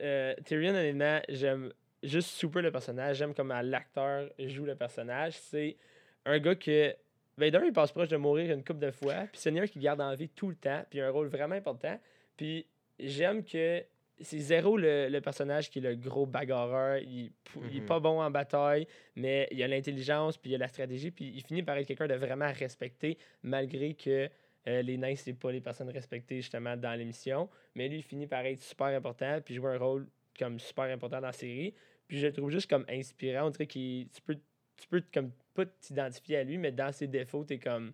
euh, 0.01 0.35
Tyrion, 0.45 0.71
honnêtement, 0.75 1.21
j'aime 1.29 1.73
juste 2.03 2.31
super 2.31 2.63
le 2.63 2.71
personnage. 2.73 3.17
J'aime 3.19 3.35
comment 3.35 3.61
l'acteur 3.61 4.29
joue 4.39 4.65
le 4.65 4.75
personnage. 4.75 5.35
C'est 5.35 5.77
un 6.25 6.39
gars 6.39 6.55
que. 6.55 6.95
Vader, 7.39 7.61
il 7.65 7.73
passe 7.73 7.93
proche 7.93 8.09
de 8.09 8.17
mourir 8.19 8.53
une 8.53 8.63
couple 8.63 8.81
de 8.81 8.91
fois. 8.91 9.15
Puis 9.33 9.41
c'est 9.41 9.59
un 9.59 9.67
qui 9.67 9.79
garde 9.79 10.03
en 10.03 10.15
vie 10.15 10.29
tout 10.29 10.51
le 10.51 10.55
temps. 10.55 10.85
Puis 10.91 10.99
il 10.99 11.03
a 11.03 11.07
un 11.07 11.11
rôle 11.11 11.29
vraiment 11.29 11.55
important. 11.55 11.99
Puis 12.37 12.67
j'aime 12.99 13.43
que 13.43 13.83
c'est 14.21 14.39
zéro 14.39 14.77
le, 14.77 15.09
le 15.09 15.21
personnage 15.21 15.71
qui 15.71 15.79
est 15.79 15.83
le 15.83 15.97
gros 15.97 16.27
bagarreur. 16.27 16.99
Il, 16.99 17.33
il 17.57 17.77
est 17.77 17.81
Mhm. 17.81 17.87
pas 17.87 18.01
bon 18.01 18.21
en 18.21 18.31
bataille, 18.31 18.87
mais 19.17 19.49
il 19.51 19.63
a 19.63 19.69
l'intelligence, 19.69 20.37
puis 20.39 20.51
il 20.51 20.55
a 20.55 20.59
la 20.59 20.69
stratégie. 20.69 21.11
Puis 21.11 21.33
il 21.35 21.43
finit 21.43 21.63
par 21.63 21.77
être 21.77 21.87
quelqu'un 21.87 22.07
de 22.07 22.15
vraiment 22.15 22.53
respecté, 22.53 23.19
malgré 23.43 23.95
que 23.95 24.29
euh, 24.69 24.83
les 24.83 24.97
nains, 24.97 25.17
c'est 25.17 25.33
pas 25.33 25.51
les 25.51 25.61
personnes 25.61 25.89
respectées 25.91 26.37
justement 26.37 26.77
dans 26.77 26.97
l'émission. 26.97 27.49
Mais 27.75 27.89
lui, 27.89 27.97
il 27.97 28.03
finit 28.03 28.27
par 28.29 28.45
être 28.47 28.61
super 28.63 28.87
important, 28.87 29.41
puis 29.45 29.55
jouer 29.57 29.73
un 29.75 29.79
rôle 29.79 30.07
comme 30.39 30.59
super 30.61 30.85
important 30.85 31.21
dans 31.21 31.27
la 31.27 31.33
série. 31.33 31.75
Puis 32.07 32.19
je 32.19 32.27
le 32.29 32.33
trouve 32.33 32.51
juste 32.51 32.71
comme 32.71 32.85
inspirant. 32.89 33.47
On 33.47 33.51
dirait 33.51 33.67
qu'il 33.67 34.09
tu 34.11 34.21
peux, 34.23 34.37
tu 34.77 34.87
peux 34.89 35.03
comme 35.13 35.33
pas 35.55 35.67
t'identifier 35.67 36.37
à 36.39 36.45
lui, 36.45 36.59
mais 36.59 36.71
dans 36.71 36.93
ses 36.93 37.07
défauts, 37.09 37.45
t'es 37.45 37.59
comme. 37.59 37.93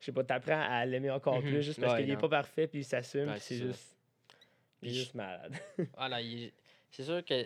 Je 0.00 0.06
sais 0.06 0.12
pas, 0.12 0.24
t'apprends 0.24 0.60
à 0.60 0.84
l'aimer 0.84 1.10
encore 1.10 1.42
Mhm. 1.42 1.48
plus 1.50 1.62
juste 1.62 1.80
parce 1.80 1.94
Ouais, 1.94 2.02
qu'il 2.02 2.10
est 2.12 2.16
pas 2.16 2.28
parfait, 2.28 2.66
puis 2.66 2.80
il 2.80 2.84
s'assume, 2.84 3.26
Ouais, 3.28 3.32
puis 3.34 3.40
c'est 3.42 3.56
juste. 3.56 3.96
Il 4.82 4.90
est 4.90 4.94
juste 4.94 5.14
malade. 5.14 5.54
Voilà, 5.96 6.20
il 6.20 6.44
est- 6.44 6.52
c'est 6.90 7.04
sûr 7.04 7.24
que 7.24 7.44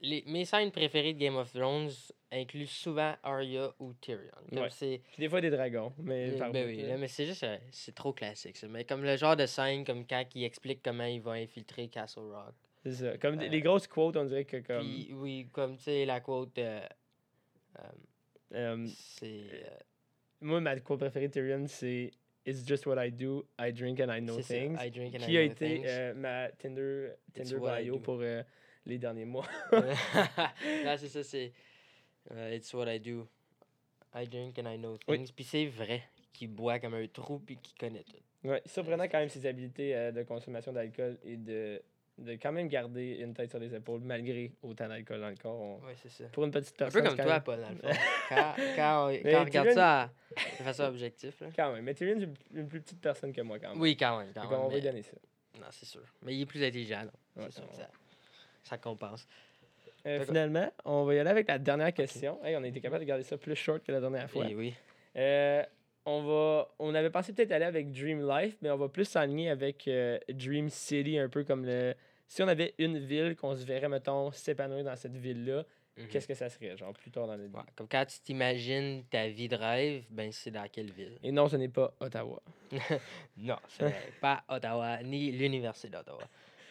les, 0.00 0.22
mes 0.26 0.44
scènes 0.44 0.70
préférées 0.70 1.14
de 1.14 1.18
Game 1.18 1.36
of 1.36 1.52
Thrones 1.52 1.90
incluent 2.30 2.66
souvent 2.66 3.14
Arya 3.22 3.72
ou 3.78 3.94
Tyrion. 3.94 4.30
Comme 4.50 4.58
Ouais. 4.64 5.00
des 5.18 5.28
fois 5.28 5.40
des 5.40 5.50
dragons, 5.50 5.92
mais 5.98 6.32
Euh, 6.34 6.38
par 6.38 6.52
ben 6.52 6.66
oui, 6.66 6.82
là. 6.82 6.96
mais 6.98 7.08
c'est 7.08 7.26
juste, 7.26 7.44
euh, 7.44 7.56
c'est 7.70 7.94
trop 7.94 8.12
classique 8.12 8.56
ça. 8.56 8.66
Mais 8.68 8.84
comme 8.84 9.02
le 9.04 9.16
genre 9.16 9.36
de 9.36 9.46
scène, 9.46 9.84
comme 9.84 10.06
quand 10.06 10.24
il 10.34 10.44
explique 10.44 10.82
comment 10.82 11.04
il 11.04 11.20
va 11.22 11.32
infiltrer 11.32 11.88
Castle 11.88 12.20
Rock. 12.32 12.54
C'est 12.82 12.92
ça. 12.92 13.18
Comme 13.18 13.36
des- 13.36 13.46
Euh, 13.46 13.50
les 13.50 13.60
grosses 13.62 13.86
quotes, 13.86 14.16
on 14.16 14.24
dirait 14.24 14.44
que 14.44 14.58
comme. 14.58 14.80
Puis 14.84 15.10
oui, 15.14 15.48
comme 15.52 15.76
tu 15.78 15.84
sais, 15.84 16.04
la 16.04 16.20
quote, 16.20 16.58
euh, 16.58 16.86
c'est. 18.88 19.64
moi, 20.40 20.60
ma 20.60 20.78
quote 20.80 21.00
préférée 21.00 21.28
de 21.28 21.32
Tyrion, 21.32 21.64
c'est 21.66 22.10
It's 22.46 22.62
just 22.66 22.86
what 22.86 22.98
I 22.98 23.10
do, 23.10 23.46
I 23.58 23.72
drink 23.72 24.00
and 24.00 24.10
I 24.14 24.20
know 24.20 24.36
c'est 24.36 24.42
ça, 24.42 24.54
things. 24.54 24.78
I 24.84 24.90
drink 24.90 25.14
and 25.14 25.18
I 25.18 25.24
qui 25.24 25.38
a 25.38 25.44
know 25.46 25.52
été 25.52 25.76
things. 25.76 25.86
euh, 25.86 26.14
ma 26.14 26.48
Tinder, 26.52 27.12
Tinder 27.32 27.56
I 27.80 27.84
bio 27.84 27.98
pour 27.98 28.18
euh, 28.20 28.42
les 28.84 28.98
derniers 28.98 29.24
mois. 29.24 29.46
non, 29.72 30.96
c'est 30.98 31.08
ça, 31.08 31.22
c'est. 31.22 31.52
euh, 32.32 32.54
it's 32.54 32.72
what 32.74 32.86
I 32.92 32.98
do. 33.00 33.26
I 34.14 34.26
drink 34.26 34.58
and 34.58 34.66
I 34.70 34.76
know 34.76 34.98
Oui. 35.08 35.18
things. 35.18 35.32
Puis 35.32 35.44
c'est 35.44 35.66
vrai 35.66 36.02
qu'il 36.32 36.48
boit 36.48 36.78
comme 36.78 36.94
un 36.94 37.06
trou 37.08 37.38
puis 37.38 37.56
qu'il 37.56 37.76
connaît 37.78 38.04
tout. 38.04 38.18
Ouais, 38.48 38.60
surprenant 38.66 39.04
quand 39.08 39.18
même 39.20 39.30
ses 39.30 39.46
habiletés 39.46 39.96
euh, 39.96 40.12
de 40.12 40.22
consommation 40.22 40.70
d'alcool 40.72 41.18
et 41.24 41.36
de, 41.38 41.80
de 42.18 42.32
quand 42.34 42.52
même 42.52 42.68
garder 42.68 43.16
une 43.20 43.34
tête 43.34 43.50
sur 43.50 43.58
les 43.58 43.74
épaules 43.74 44.00
malgré 44.02 44.52
autant 44.62 44.86
d'alcool 44.88 45.20
dans 45.20 45.28
le 45.30 45.34
corps. 45.36 45.60
On- 45.60 45.78
Ouais, 45.86 45.94
c'est 45.96 46.08
ça. 46.10 46.24
Pour 46.32 46.44
une 46.44 46.50
petite 46.52 46.80
Un 46.80 46.86
peu 46.86 47.02
personne. 47.02 47.16
comme 47.16 47.26
toi, 47.26 47.40
Paul, 47.40 47.60
dans 47.60 47.70
le 47.70 47.76
fond. 47.94 48.00
Quand, 48.28 48.54
quand 48.76 49.08
on, 49.10 49.22
quand 49.22 49.40
on 49.40 49.44
regarde 49.44 49.70
ça 49.72 50.10
de 50.36 50.62
façon 50.64 50.82
objective, 50.84 51.34
là. 51.40 51.48
Quand 51.56 51.72
même. 51.72 51.84
Mais 51.84 51.94
Tyrion, 51.94 52.18
c'est 52.20 52.58
une 52.58 52.68
plus 52.68 52.80
petite 52.80 53.00
personne 53.00 53.32
que 53.32 53.40
moi 53.40 53.58
quand 53.58 53.70
même. 53.70 53.80
Oui, 53.80 53.96
quand 53.96 54.18
même. 54.18 54.32
Quand 54.32 54.42
même 54.42 54.50
qu'on 54.50 54.68
va 54.68 54.74
mais- 54.74 54.80
donner 54.80 55.02
ça. 55.02 55.16
Non, 55.58 55.66
c'est 55.70 55.86
sûr. 55.86 56.02
Mais 56.22 56.34
il 56.34 56.42
est 56.42 56.46
plus 56.46 56.62
intelligent, 56.64 57.02
Ouais, 57.36 57.44
c'est 57.46 57.54
sûr 57.60 57.68
que 57.68 57.76
ça, 57.76 57.88
ça 58.62 58.78
compense. 58.78 59.26
Euh, 60.06 60.24
finalement, 60.24 60.70
on 60.84 61.04
va 61.04 61.14
y 61.14 61.18
aller 61.18 61.30
avec 61.30 61.48
la 61.48 61.58
dernière 61.58 61.92
question. 61.94 62.38
Hey, 62.44 62.56
on 62.56 62.62
a 62.62 62.66
été 62.66 62.80
capable 62.80 63.04
de 63.04 63.08
garder 63.08 63.24
ça 63.24 63.38
plus 63.38 63.54
short 63.56 63.82
que 63.84 63.90
la 63.92 64.00
dernière 64.00 64.28
fois. 64.30 64.44
Oui, 64.44 64.54
oui. 64.54 64.74
Euh, 65.16 65.62
on 66.06 66.22
va. 66.22 66.68
On 66.78 66.94
avait 66.94 67.10
pensé 67.10 67.32
peut-être 67.32 67.52
aller 67.52 67.64
avec 67.64 67.90
Dream 67.92 68.26
Life, 68.28 68.56
mais 68.62 68.70
on 68.70 68.76
va 68.76 68.88
plus 68.88 69.04
s'aligner 69.06 69.50
avec 69.50 69.88
euh, 69.88 70.18
Dream 70.28 70.68
City, 70.68 71.18
un 71.18 71.28
peu 71.28 71.44
comme 71.44 71.64
le. 71.64 71.94
Si 72.28 72.42
on 72.42 72.48
avait 72.48 72.74
une 72.78 72.98
ville 72.98 73.36
qu'on 73.36 73.54
se 73.54 73.64
verrait, 73.64 73.88
mettons, 73.88 74.30
s'épanouir 74.32 74.84
dans 74.84 74.96
cette 74.96 75.16
ville-là, 75.16 75.64
Mhm. 75.96 76.08
qu'est-ce 76.08 76.26
que 76.26 76.34
ça 76.34 76.48
serait, 76.48 76.76
genre, 76.76 76.92
plus 76.92 77.12
tard 77.12 77.28
dans 77.28 77.36
notre 77.36 77.48
vie? 77.48 77.56
Ouais, 77.56 77.62
Comme 77.76 77.86
quand 77.86 78.04
tu 78.04 78.18
t'imagines 78.18 79.04
ta 79.08 79.28
vie 79.28 79.46
de 79.46 79.54
rêve, 79.54 80.02
ben 80.10 80.32
c'est 80.32 80.50
dans 80.50 80.66
quelle 80.66 80.90
ville? 80.90 81.16
Et 81.22 81.30
non, 81.30 81.48
ce 81.48 81.54
n'est 81.54 81.68
pas 81.68 81.94
Ottawa. 82.00 82.42
Non, 83.36 83.56
c'est 83.68 83.94
pas 84.20 84.42
Ottawa, 84.48 85.00
ni 85.04 85.30
l'Université 85.30 85.88
d'Ottawa. 85.90 86.22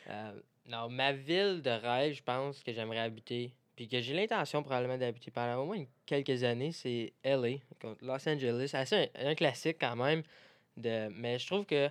Euh, 0.10 0.34
non, 0.68 0.90
ma 0.90 1.14
ville 1.14 1.62
de 1.62 1.70
rêve, 1.70 2.14
je 2.16 2.22
pense 2.24 2.62
que 2.64 2.74
j'aimerais 2.74 3.00
habiter, 3.00 3.54
puis 3.76 3.88
que 3.88 4.00
j'ai 4.02 4.14
l'intention 4.14 4.62
probablement 4.62 4.98
d'habiter 4.98 5.32
pendant 5.32 5.64
au 5.64 5.66
moins 5.66 5.84
quelques 6.06 6.44
années, 6.44 6.72
c'est 6.72 7.14
LA, 7.24 7.58
Los 8.02 8.30
Angeles. 8.30 8.72
C'est 8.86 9.12
un, 9.16 9.36
classique 9.36 9.78
quand 9.80 9.96
même, 9.96 10.24
de, 10.78 11.10
mais 11.10 11.40
je 11.40 11.48
trouve 11.48 11.66
que 11.66 11.90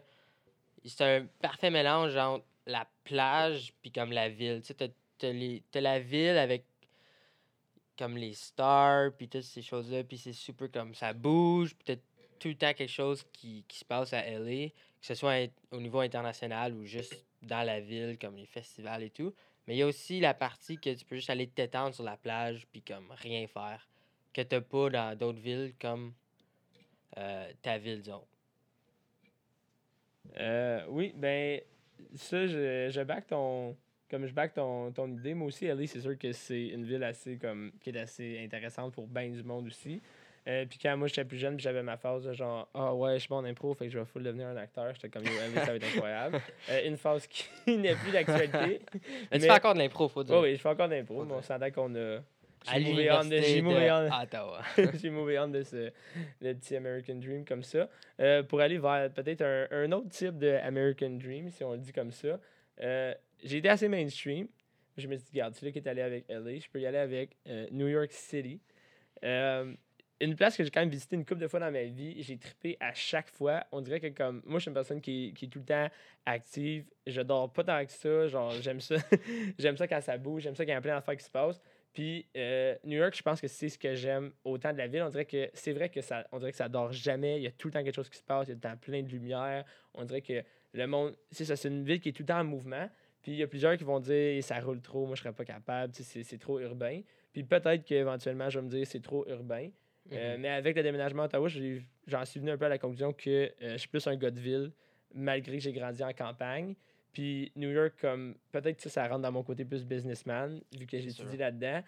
c'est 0.85 1.05
un 1.05 1.27
parfait 1.41 1.71
mélange 1.71 2.17
entre 2.17 2.45
la 2.67 2.87
plage 3.05 3.73
puis 3.83 3.91
comme 3.91 4.13
la 4.13 4.29
ville. 4.29 4.61
Tu 4.61 4.69
sais, 4.69 4.75
t'as- 4.75 5.81
la 5.81 5.99
ville 6.01 6.37
avec 6.37 6.65
comme 7.97 8.17
les 8.17 8.35
stars, 8.35 9.13
puis 9.13 9.29
toutes 9.29 9.43
ces 9.43 9.63
choses-là, 9.63 10.03
puis 10.03 10.19
c'est 10.19 10.33
super 10.33 10.71
comme 10.71 10.95
ça 10.95 11.13
bouge, 11.13 11.75
puis 11.75 11.85
t'as 11.85 12.01
tout 12.39 12.49
le 12.49 12.57
temps 12.57 12.73
quelque 12.73 12.91
chose 12.91 13.25
qui, 13.33 13.65
qui 13.69 13.79
se 13.79 13.85
passe 13.85 14.13
à 14.13 14.27
LA, 14.27 14.71
que 14.71 15.07
ce 15.07 15.15
soit 15.15 15.49
au 15.71 15.81
niveau 15.81 16.01
international 16.01 16.75
ou 16.75 16.85
juste 16.85 17.25
dans 17.43 17.63
la 17.63 17.81
ville, 17.81 18.19
comme 18.21 18.37
les 18.37 18.47
festivals 18.47 19.03
et 19.03 19.11
tout. 19.11 19.33
Mais 19.67 19.77
il 19.77 19.79
y 19.79 19.83
a 19.83 19.87
aussi 19.87 20.21
la 20.21 20.35
partie 20.35 20.79
que 20.79 20.93
tu 20.95 21.05
peux 21.05 21.17
juste 21.17 21.31
aller 21.31 21.47
t'étendre 21.47 21.95
sur 21.95 22.05
la 22.05 22.17
plage, 22.17 22.67
puis 22.73 22.83
comme 22.83 23.11
rien 23.13 23.47
faire, 23.47 23.89
que 24.33 24.43
t'as 24.43 24.61
pas 24.61 24.91
dans 24.91 25.17
d'autres 25.17 25.41
villes 25.41 25.75
comme 25.81 26.13
euh, 27.19 27.53
ta 27.63 27.79
ville, 27.79 28.01
disons. 28.01 28.25
Euh, 30.39 30.85
oui, 30.89 31.13
ben, 31.17 31.61
ça, 32.15 32.47
je, 32.47 32.89
je 32.91 33.03
back 33.03 33.27
ton. 33.27 33.77
Comme 34.11 34.27
je 34.27 34.33
back 34.33 34.53
ton, 34.53 34.93
ton 34.93 35.09
idée, 35.11 35.33
moi 35.33 35.49
aussi, 35.49 35.65
LA, 35.65 35.87
c'est 35.87 36.01
sûr 36.01 36.19
que 36.19 36.33
c'est 36.33 36.67
une 36.69 36.85
ville 36.85 37.03
assez 37.03 37.39
comme 37.39 37.73
qui 37.81 37.91
est 37.91 37.99
assez 37.99 38.45
intéressante 38.45 38.93
pour 38.93 39.07
bien 39.07 39.31
du 39.31 39.43
monde 39.43 39.67
aussi. 39.69 40.03
Euh, 40.49 40.65
puis 40.69 40.79
quand 40.83 40.97
moi 40.97 41.07
j'étais 41.07 41.25
plus 41.25 41.39
jeune, 41.39 41.59
j'avais 41.61 41.83
ma 41.85 41.97
phase 41.97 42.25
de 42.25 42.33
genre 42.33 42.69
Ah 42.75 42.93
ouais, 42.95 43.15
je 43.15 43.19
suis 43.21 43.29
bon 43.29 43.37
en 43.37 43.45
impro, 43.45 43.75
fait 43.75 43.87
que 43.87 43.93
je 43.93 43.99
vais 43.99 44.05
full 44.05 44.25
devenir 44.25 44.49
un 44.49 44.57
acteur. 44.57 44.93
J'étais 44.95 45.09
comme 45.09 45.25
Yo, 45.25 45.31
ça 45.55 45.67
va 45.67 45.75
être 45.77 45.85
incroyable. 45.95 46.41
Euh, 46.69 46.89
une 46.89 46.97
phase 46.97 47.27
qui 47.29 47.47
n'est 47.79 47.95
plus 47.95 48.11
d'actualité. 48.11 48.81
Mais, 49.31 49.39
tu 49.39 49.47
fais 49.47 49.51
encore 49.53 49.75
de 49.75 49.79
l'impro, 49.79 50.09
faut 50.09 50.25
dire. 50.25 50.35
Oui, 50.37 50.43
oui, 50.51 50.57
je 50.57 50.61
fais 50.61 50.69
encore 50.69 50.89
d'impro, 50.89 51.21
Faut 51.21 51.25
mais 51.25 51.35
on 51.35 51.43
s'entend 51.43 51.71
qu'on 51.71 51.95
a. 51.95 52.19
J'ai 52.65 52.81
mové 52.93 53.11
on 53.11 53.25
de- 53.25 53.39
j'ai 53.39 53.61
mové 53.63 53.91
on- 53.91 54.09
de 55.49 55.53
de 55.59 55.63
ce 55.63 55.91
le 56.41 56.55
petit 56.55 56.77
American 56.77 57.17
Dream 57.17 57.45
comme 57.45 57.63
ça. 57.63 57.89
Euh, 58.21 58.43
pour 58.43 58.61
aller 58.61 58.79
vers 58.79 59.11
peut-être 59.13 59.43
un, 59.43 59.67
un 59.71 59.93
autre 59.93 60.09
type 60.11 60.39
de 60.39 60.49
American 60.63 61.11
Dream, 61.11 61.51
si 61.51 61.65
on 61.65 61.73
le 61.73 61.79
dit 61.79 61.93
comme 61.93 62.13
ça. 62.13 62.39
Euh, 62.81 63.15
j'ai 63.45 63.59
été 63.59 63.69
assez 63.69 63.89
mainstream. 63.89 64.49
Je 64.97 65.07
me 65.09 65.17
suis 65.17 65.25
dit, 65.25 65.31
regarde, 65.35 65.55
celui 65.55 65.73
qui 65.73 65.79
est 65.79 65.89
allé 65.89 66.03
avec 66.03 66.25
LA, 66.29 66.59
je 66.59 66.69
peux 66.71 66.81
y 66.81 66.87
aller 66.87 66.99
avec 66.99 67.37
euh, 67.49 67.67
New 67.73 67.89
York 67.89 68.13
City. 68.13 68.61
Une 70.23 70.37
place 70.37 70.57
que 70.57 70.63
j'ai 70.63 70.71
quand 70.71 70.81
même 70.81 70.89
visité 70.89 71.17
une 71.17 71.25
couple 71.25 71.41
de 71.41 71.49
fois 71.49 71.59
dans 71.59 71.73
ma 71.73 71.83
vie. 71.83 72.23
J'ai 72.23 72.39
trippé 72.39 72.77
à 72.79 72.95
chaque 72.95 73.29
fois. 73.29 73.65
On 73.73 73.81
dirait 73.81 73.99
que 73.99 74.07
comme 74.07 74.41
moi, 74.47 74.59
je 74.59 74.63
suis 74.63 74.69
une 74.69 74.75
personne 74.75 75.01
qui, 75.01 75.35
qui 75.35 75.47
est 75.47 75.49
tout 75.49 75.59
le 75.59 75.65
temps 75.65 75.89
active. 76.25 76.85
Je 77.09 77.21
dors 77.23 77.53
pas 77.53 77.65
tant 77.65 77.85
que 77.85 77.91
ça. 77.91 78.29
Genre, 78.29 78.53
j'aime 78.63 78.81
ça. 78.81 78.95
j'aime 79.59 79.77
ça 79.77 79.89
quand 79.89 80.01
ça 80.01 80.17
bouge. 80.17 80.43
J'aime 80.43 80.55
ça 80.55 80.65
quand 80.65 80.71
il 80.71 80.75
y 80.75 80.79
a 80.79 80.81
plein 80.81 80.95
d'affaires 80.95 81.17
qui 81.17 81.25
se 81.25 81.31
passent. 81.31 81.61
Puis 81.93 82.25
euh, 82.37 82.77
New 82.85 82.97
York, 82.97 83.15
je 83.17 83.23
pense 83.23 83.41
que 83.41 83.49
c'est 83.49 83.69
ce 83.69 83.77
que 83.77 83.95
j'aime 83.95 84.33
autant 84.45 84.73
de 84.73 84.79
la 84.79 84.87
ville. 84.87 85.03
On 85.03 85.11
dirait 85.11 85.25
que 85.25 85.51
c'est 85.55 85.73
vrai 85.73 85.89
que 85.89 86.01
ça, 86.01 86.25
on 86.31 86.39
dirait 86.39 86.53
que 86.53 86.57
ça 86.57 86.69
dort 86.69 86.93
jamais. 86.93 87.39
Il 87.39 87.43
y 87.43 87.49
a 87.49 87.51
tout 87.51 87.67
le 87.67 87.73
temps 87.73 87.83
quelque 87.83 87.97
chose 87.97 88.09
qui 88.09 88.19
se 88.19 88.23
passe. 88.23 88.47
Il 88.47 88.51
y 88.51 88.53
a 88.53 88.55
tout 88.55 88.69
le 88.69 88.75
temps 88.75 88.79
plein 88.79 89.03
de 89.03 89.09
lumière. 89.09 89.65
On 89.95 90.05
dirait 90.05 90.23
que 90.23 90.43
le 90.73 90.87
monde, 90.87 91.17
c'est 91.33 91.45
ça, 91.45 91.57
c'est 91.57 91.69
une 91.69 91.85
ville 91.85 92.01
qui 92.01 92.11
est 92.11 92.13
tout 92.13 92.23
le 92.23 92.29
temps 92.29 92.41
en 92.41 92.45
mouvement. 92.45 92.89
Puis 93.23 93.33
il 93.33 93.39
y 93.39 93.43
a 93.43 93.47
plusieurs 93.47 93.77
qui 93.77 93.85
vont 93.85 94.01
dire 94.01 94.43
ça 94.43 94.59
roule 94.61 94.81
trop, 94.81 95.07
moi 95.07 95.15
je 95.15 95.23
serais 95.23 95.33
pas 95.33 95.45
capable, 95.45 95.93
c'est 95.95 96.39
trop 96.39 96.59
urbain. 96.59 97.01
Puis 97.33 97.45
peut-être 97.45 97.85
qu'éventuellement 97.85 98.51
je 98.51 98.59
vais 98.59 98.65
me 98.65 98.71
dire 98.71 98.87
c'est 98.87 99.03
trop 99.03 99.27
urbain. 99.29 99.69
Euh, 100.11 100.35
Mhm. 100.35 100.41
mais 100.43 100.49
avec 100.49 100.75
le 100.77 100.83
déménagement 100.83 101.23
à 101.23 101.27
Ottawa, 101.27 101.49
j'en 102.09 102.25
suis 102.25 102.41
venu 102.41 102.51
un 102.51 102.59
peu 102.59 102.65
à 102.65 102.69
la 102.69 102.79
conclusion 102.79 103.13
que 103.13 103.31
euh, 103.31 103.73
je 103.73 103.77
suis 103.77 103.89
plus 103.89 104.05
un 104.09 104.17
gars 104.17 104.31
de 104.33 104.41
ville, 104.41 104.73
malgré 105.15 105.59
que 105.59 105.63
j'ai 105.63 105.73
grandi 105.73 106.03
en 106.03 106.13
campagne. 106.13 106.75
Puis 107.13 107.53
New 107.57 107.71
York, 107.71 107.95
comme 108.01 108.35
peut-être 108.51 108.83
que 108.83 108.89
ça, 108.89 109.07
rentre 109.07 109.21
dans 109.21 109.31
mon 109.33 109.43
côté 109.45 109.65
plus 109.65 109.85
businessman, 109.85 110.61
vu 110.77 110.87
que 110.87 110.97
étudié 110.97 111.37
là-dedans. 111.37 111.83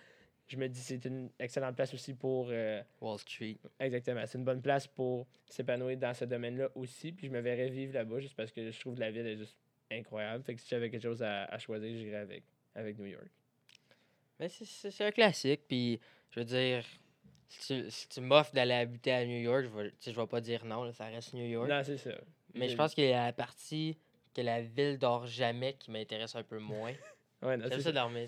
Je 0.47 0.59
me 0.59 0.69
dis 0.69 0.79
c'est 0.79 1.03
une 1.07 1.31
excellente 1.39 1.75
place 1.75 1.93
aussi 1.95 2.13
pour. 2.13 2.49
euh, 2.51 2.83
Wall 3.01 3.19
Street. 3.19 3.57
exactement, 3.81 4.23
c'est 4.27 4.37
une 4.39 4.45
bonne 4.45 4.61
place 4.61 4.87
pour 4.87 5.27
s'épanouir 5.49 5.97
dans 5.97 6.13
ce 6.13 6.27
domaine-là 6.27 6.69
aussi. 6.75 7.13
Puis 7.13 7.29
je 7.29 7.33
me 7.33 7.41
verrais 7.41 7.69
vivre 7.71 7.95
là-bas 7.95 8.21
juste 8.21 8.37
parce 8.37 8.53
que 8.53 8.71
je 8.71 8.79
trouve 8.79 8.95
que 8.95 9.01
la 9.01 9.11
ville 9.11 9.27
est 9.27 9.39
juste 9.39 9.57
incroyable. 9.91 10.45
Fait 10.45 10.55
que 10.55 10.61
si 10.61 10.69
j'avais 10.69 10.91
quelque 10.91 11.03
chose 11.03 11.23
à, 11.23 11.45
à 11.47 11.59
choisir, 11.59 11.89
j'irais 11.97 12.19
avec, 12.19 12.43
avec 12.75 12.99
New 12.99 13.07
York. 13.07 13.27
Mais 14.39 14.49
c'est 14.51 15.05
un 15.05 15.11
classique, 15.13 15.63
puis 15.67 15.99
je 16.31 16.41
veux 16.41 16.47
dire, 16.47 16.85
si 17.61 17.83
tu, 17.83 17.91
si 17.91 18.09
tu 18.09 18.21
m'offres 18.21 18.53
d'aller 18.53 18.75
habiter 18.75 19.13
à 19.13 19.25
New 19.25 19.39
York, 19.39 19.65
je 19.65 19.69
vais, 19.69 19.91
tu 19.91 19.97
sais, 20.01 20.13
je 20.13 20.21
vais 20.21 20.27
pas 20.27 20.41
dire 20.41 20.65
non, 20.65 20.85
là, 20.85 20.93
ça 20.93 21.07
reste 21.07 21.35
New 21.35 21.47
York. 21.47 21.69
Non, 21.69 21.83
c'est 21.85 21.99
ça. 21.99 22.11
mais 22.55 22.69
je 22.69 22.77
pense 22.77 22.95
qu'il 22.95 23.05
y 23.05 23.13
a 23.13 23.27
la 23.27 23.33
partie 23.33 23.97
que 24.35 24.41
la 24.41 24.61
ville 24.63 24.99
dort 24.99 25.27
jamais 25.27 25.75
qui 25.75 25.91
m'intéresse 25.91 26.35
un 26.35 26.43
peu 26.43 26.59
moins. 26.59 26.93
Ouais, 27.43 27.59
non, 27.59 27.67
J'aime 27.69 27.81
ça 27.83 27.93
dormir. 27.93 28.27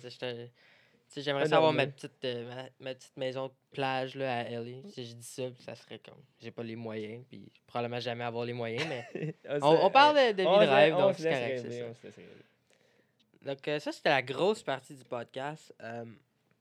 J'aimerais 1.16 1.46
ça 1.46 1.56
avoir 1.56 1.72
ma 1.72 1.86
petite, 1.86 2.22
euh, 2.26 2.46
ma, 2.54 2.64
ma 2.80 2.94
petite 2.94 3.16
maison 3.16 3.46
de 3.46 3.52
plage 3.70 4.14
là, 4.14 4.40
à 4.40 4.44
LA. 4.44 4.82
Si 4.90 5.06
je 5.06 5.14
dis 5.14 5.26
ça, 5.26 5.44
ça 5.60 5.74
serait 5.74 6.00
comme. 6.00 6.22
J'ai 6.38 6.50
pas 6.50 6.62
les 6.62 6.76
moyens, 6.76 7.24
puis 7.26 7.50
probablement 7.66 7.98
jamais 7.98 8.24
avoir 8.24 8.44
les 8.44 8.52
moyens, 8.52 8.84
mais. 8.86 9.34
Ah, 9.48 9.58
on, 9.62 9.90
parle 9.90 10.16
de, 10.16 10.32
de 10.32 10.42
vie 10.42 10.46
on 10.46 10.60
de 10.60 10.66
rêve, 10.66 10.94
on 10.96 11.00
donc 11.00 11.14
c'est 11.16 11.30
correct. 11.30 11.62
rêver, 11.62 11.94
ça. 12.02 12.10
Donc, 13.46 13.68
euh, 13.68 13.78
ça, 13.78 13.92
c'était 13.92 14.10
la 14.10 14.22
grosse 14.22 14.62
partie 14.62 14.94
du 14.94 15.04
podcast. 15.04 15.72
Euh, 15.80 16.04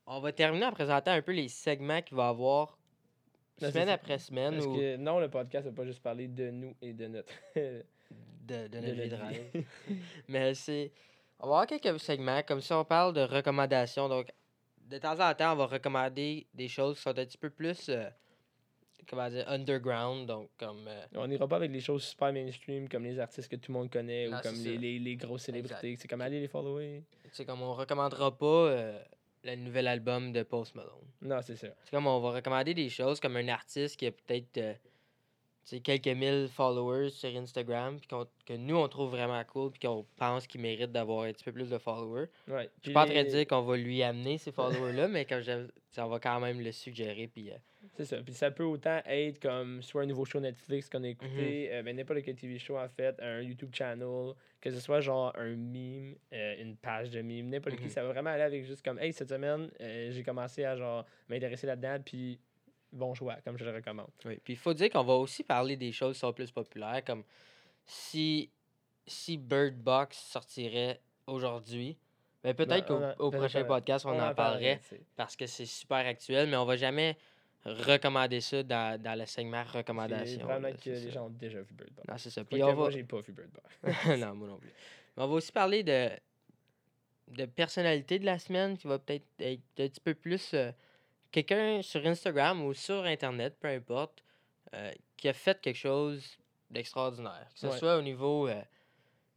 on 0.07 0.19
va 0.19 0.31
terminer 0.31 0.65
en 0.65 0.71
présentant 0.71 1.11
un 1.11 1.21
peu 1.21 1.31
les 1.31 1.47
segments 1.49 2.01
qu'il 2.01 2.15
va 2.17 2.27
y 2.27 2.29
avoir 2.29 2.77
Non, 3.61 3.67
c'est 3.67 3.71
semaine 3.71 3.89
après 3.89 4.19
semaine 4.19 4.53
Parce 4.55 4.65
ou 4.65 4.75
que 4.75 4.95
non, 4.97 5.19
le 5.19 5.29
podcast 5.29 5.65
va 5.67 5.73
pas 5.73 5.85
juste 5.85 6.01
parler 6.01 6.27
de 6.27 6.49
nous 6.51 6.75
et 6.81 6.93
de 6.93 7.07
notre. 7.07 7.33
de, 7.55 7.83
de 8.47 8.67
de 8.67 8.79
notre 8.79 9.01
vie 9.01 9.09
de 9.09 9.15
rêve. 9.15 9.65
Mais 10.27 10.53
c'est. 10.53 10.91
On 11.39 11.47
va 11.49 11.61
avoir 11.61 11.67
quelques 11.67 11.99
segments, 11.99 12.41
comme 12.43 12.61
ça 12.61 12.79
on 12.79 12.85
parle 12.85 13.13
de 13.13 13.21
recommandations. 13.21 14.07
Donc, 14.07 14.31
de 14.89 14.97
temps 14.97 15.19
en 15.19 15.33
temps, 15.33 15.53
on 15.53 15.55
va 15.57 15.65
recommander 15.65 16.47
des 16.53 16.67
choses 16.67 16.95
qui 16.97 17.01
sont 17.03 17.09
un 17.09 17.13
petit 17.25 17.37
peu 17.37 17.49
plus. 17.49 17.89
euh, 17.89 18.09
comment 19.09 19.29
dire, 19.29 19.43
underground. 19.49 20.27
Donc, 20.27 20.49
comme. 20.57 20.87
euh, 20.87 21.05
On 21.15 21.27
n'ira 21.27 21.47
pas 21.47 21.57
avec 21.57 21.71
les 21.71 21.81
choses 21.81 22.03
super 22.03 22.31
mainstream 22.31 22.87
comme 22.87 23.03
les 23.03 23.19
artistes 23.19 23.49
que 23.49 23.55
tout 23.57 23.71
le 23.71 23.79
monde 23.79 23.89
connaît 23.91 24.27
Non, 24.29 24.37
ou 24.37 24.41
comme 24.41 24.55
c'est 24.55 24.69
les, 24.69 24.77
les, 24.77 24.99
les 24.99 25.15
grosses 25.17 25.43
célébrités. 25.43 25.95
C'est 25.97 26.07
comme 26.07 26.21
aller 26.21 26.39
les 26.39 26.47
follower. 26.47 27.03
sais, 27.33 27.45
comme 27.45 27.61
on 27.63 27.73
recommandera 27.73 28.37
pas 28.37 28.45
euh, 28.45 28.99
le 29.45 29.55
nouvel 29.55 29.87
album 29.87 30.31
de 30.31 30.43
Post 30.43 30.75
Malone. 30.75 31.07
Non, 31.21 31.41
c'est 31.41 31.55
ça. 31.55 31.67
C'est 31.83 31.91
comme 31.91 32.07
on 32.07 32.19
va 32.19 32.31
recommander 32.31 32.73
des 32.73 32.89
choses 32.89 33.19
comme 33.19 33.37
un 33.37 33.47
artiste 33.47 33.97
qui 33.97 34.07
a 34.07 34.11
peut-être 34.11 34.57
euh, 34.57 34.73
quelques 35.83 36.07
mille 36.07 36.47
followers 36.51 37.09
sur 37.11 37.29
Instagram, 37.29 37.99
puis 37.99 38.09
que 38.45 38.53
nous 38.53 38.75
on 38.75 38.87
trouve 38.87 39.11
vraiment 39.11 39.43
cool, 39.45 39.71
puis 39.71 39.79
qu'on 39.79 40.05
pense 40.17 40.47
qu'il 40.47 40.61
mérite 40.61 40.91
d'avoir 40.91 41.25
un 41.25 41.33
petit 41.33 41.43
peu 41.43 41.51
plus 41.51 41.69
de 41.69 41.77
followers. 41.77 42.27
Ouais. 42.47 42.69
Je 42.81 42.89
suis 42.89 42.93
pas 42.93 43.03
en 43.03 43.07
train 43.07 43.23
de 43.23 43.29
dire 43.29 43.47
qu'on 43.47 43.61
va 43.61 43.77
lui 43.77 44.01
amener 44.03 44.37
ces 44.37 44.51
followers-là, 44.51 45.07
mais 45.09 45.27
ça, 45.91 46.05
on 46.05 46.09
va 46.09 46.19
quand 46.19 46.39
même 46.39 46.61
le 46.61 46.71
suggérer. 46.71 47.27
Puis, 47.27 47.51
euh, 47.51 47.55
C'est 47.97 48.05
ça. 48.05 48.17
Puis 48.21 48.33
ça 48.33 48.51
peut 48.51 48.63
autant 48.65 48.99
être 49.05 49.39
comme 49.41 49.81
soit 49.81 50.01
un 50.03 50.05
nouveau 50.05 50.25
show 50.25 50.39
Netflix 50.39 50.89
qu'on 50.89 50.97
a 50.99 51.01
Mhm. 51.01 51.11
écouté, 51.11 51.69
euh, 51.73 51.81
ben, 51.83 51.95
n'importe 51.95 52.21
quel 52.23 52.35
TV 52.35 52.59
show 52.59 52.77
en 52.77 52.89
fait, 52.89 53.15
un 53.21 53.41
YouTube 53.41 53.73
channel, 53.73 54.33
que 54.59 54.69
ce 54.69 54.79
soit 54.79 54.99
genre 54.99 55.31
un 55.37 55.55
meme, 55.55 56.15
euh, 56.33 56.55
une 56.61 56.75
page 56.75 57.09
de 57.11 57.21
meme, 57.21 57.47
n'importe 57.49 57.77
qui. 57.77 57.83
Mhm. 57.85 57.89
Ça 57.89 58.03
va 58.03 58.09
vraiment 58.09 58.31
aller 58.31 58.43
avec 58.43 58.65
juste 58.65 58.83
comme, 58.83 58.99
hey, 58.99 59.13
cette 59.13 59.29
semaine, 59.29 59.69
euh, 59.81 60.11
j'ai 60.11 60.23
commencé 60.23 60.65
à 60.65 60.75
genre 60.75 61.05
m'intéresser 61.29 61.67
là-dedans, 61.67 61.97
puis 62.05 62.37
bon 62.91 63.13
choix, 63.13 63.35
comme 63.45 63.57
je 63.57 63.63
le 63.65 63.71
recommande. 63.73 64.09
oui. 64.25 64.39
Puis 64.43 64.53
il 64.53 64.59
faut 64.59 64.73
dire 64.73 64.89
qu'on 64.89 65.03
va 65.03 65.13
aussi 65.13 65.43
parler 65.43 65.75
des 65.77 65.91
choses 65.91 66.15
qui 66.15 66.19
sont 66.19 66.33
plus 66.33 66.51
populaires, 66.51 67.03
comme 67.05 67.23
si, 67.85 68.49
si 69.07 69.37
Bird 69.37 69.75
Box 69.75 70.17
sortirait 70.17 70.99
aujourd'hui. 71.27 71.97
Ben, 72.43 72.53
peut-être 72.53 72.87
Ben, 72.87 73.15
qu'au 73.17 73.25
en- 73.25 73.31
prochain 73.31 73.63
podcast, 73.63 74.05
on, 74.05 74.19
en 74.19 74.33
parlerait. 74.35 74.79
tu 74.83 74.95
sais. 74.95 75.01
parce 75.15 75.35
que 75.35 75.47
c'est 75.47 75.65
super 75.65 75.97
actuel, 76.05 76.47
mais 76.49 76.57
on 76.57 76.65
va 76.65 76.75
jamais 76.75 77.17
recommander 77.65 78.41
ça 78.41 78.63
dans, 78.63 79.01
dans 79.01 79.17
le 79.19 79.25
segment 79.25 79.63
recommandation. 79.63 80.47
Que 80.47 80.89
les 80.89 81.11
gens 81.11 81.25
ont 81.25 81.29
déjà 81.29 81.61
vu 81.61 81.73
Bird 81.73 81.91
Box. 81.93 82.07
Non, 82.07 82.17
c'est 82.17 82.29
ça. 82.29 82.43
Puis 82.43 82.61
on 82.63 82.73
moi, 82.75 82.85
va... 82.85 82.91
j'ai 82.91 83.03
pas 83.03 83.21
vu 83.21 83.33
Bird 83.33 83.49
Box. 83.49 84.05
non, 84.19 84.35
moi 84.35 84.47
non 84.47 84.57
plus. 84.57 84.71
Mais 85.17 85.23
on 85.23 85.27
va 85.27 85.33
aussi 85.33 85.51
parler 85.51 85.83
de, 85.83 86.09
de 87.29 87.45
personnalité 87.45 88.19
de 88.19 88.25
la 88.25 88.37
semaine 88.37 88.77
qui 88.77 88.87
va 88.87 88.99
peut-être 88.99 89.25
être 89.39 89.61
un 89.79 89.87
petit 89.87 89.99
peu 90.01 90.13
plus 90.13 90.53
euh, 90.53 90.71
quelqu'un 91.31 91.81
sur 91.81 92.05
Instagram 92.05 92.63
ou 92.63 92.73
sur 92.73 93.03
Internet, 93.03 93.57
peu 93.59 93.67
importe, 93.69 94.23
euh, 94.73 94.91
qui 95.17 95.27
a 95.27 95.33
fait 95.33 95.59
quelque 95.59 95.77
chose 95.77 96.37
d'extraordinaire. 96.69 97.47
Que 97.53 97.59
ce 97.59 97.67
Ouais. 97.67 97.77
soit 97.77 97.97
au 97.97 98.01
niveau 98.01 98.47
euh, 98.47 98.61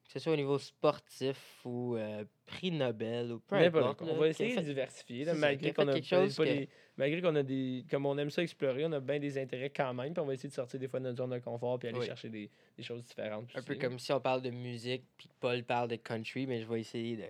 que 0.09 0.15
ce 0.15 0.19
soit 0.21 0.33
au 0.33 0.37
niveau 0.37 0.59
sportif 0.59 1.61
ou 1.67 1.95
euh, 1.97 2.25
prix 2.47 2.71
Nobel 2.71 3.31
ou 3.31 3.41
peu 3.41 3.57
importe. 3.57 4.01
On 4.03 4.17
va 4.17 4.29
essayer 4.29 4.57
de 4.57 4.63
diversifier, 4.63 5.25
là, 5.27 5.35
malgré 5.35 5.75
qu'on 5.75 5.87
a, 5.87 6.01
chose 6.01 6.35
pas 6.35 6.45
que- 6.45 6.49
des- 6.49 6.69
malgré 6.97 7.21
qu'on 7.21 7.37
a 7.37 7.43
des. 7.43 7.85
Comme 7.91 8.07
on 8.07 8.17
aime 8.17 8.31
ça 8.31 8.43
explorer, 8.43 8.87
on 8.87 8.93
a 8.93 9.01
bien 9.01 9.19
des 9.19 9.37
intérêts 9.37 9.69
quand 9.69 9.93
même. 9.93 10.15
Puis 10.15 10.21
on 10.23 10.25
va 10.27 10.33
essayer 10.33 10.49
de 10.49 10.55
sortir 10.55 10.81
des 10.81 10.89
fois 10.89 10.99
de 10.99 11.05
notre 11.05 11.19
zone 11.19 11.31
de 11.31 11.39
confort 11.41 11.79
puis 11.79 11.89
aller 11.91 11.99
Oui. 11.99 12.07
chercher 12.07 12.31
des, 12.31 12.51
des 12.77 12.83
choses 12.83 13.05
différentes. 13.05 13.51
Un 13.55 13.61
peu 13.63 13.75
comme 13.75 13.99
si 13.99 14.11
on 14.13 14.21
parle 14.21 14.41
de 14.41 14.49
musique, 14.51 15.05
puis 15.19 15.29
que 15.29 15.35
Paul 15.39 15.63
parle 15.63 15.89
de 15.89 15.97
country, 15.97 16.47
mais 16.47 16.63
je 16.63 16.67
vais 16.67 16.81
essayer 16.81 17.17
de 17.17 17.25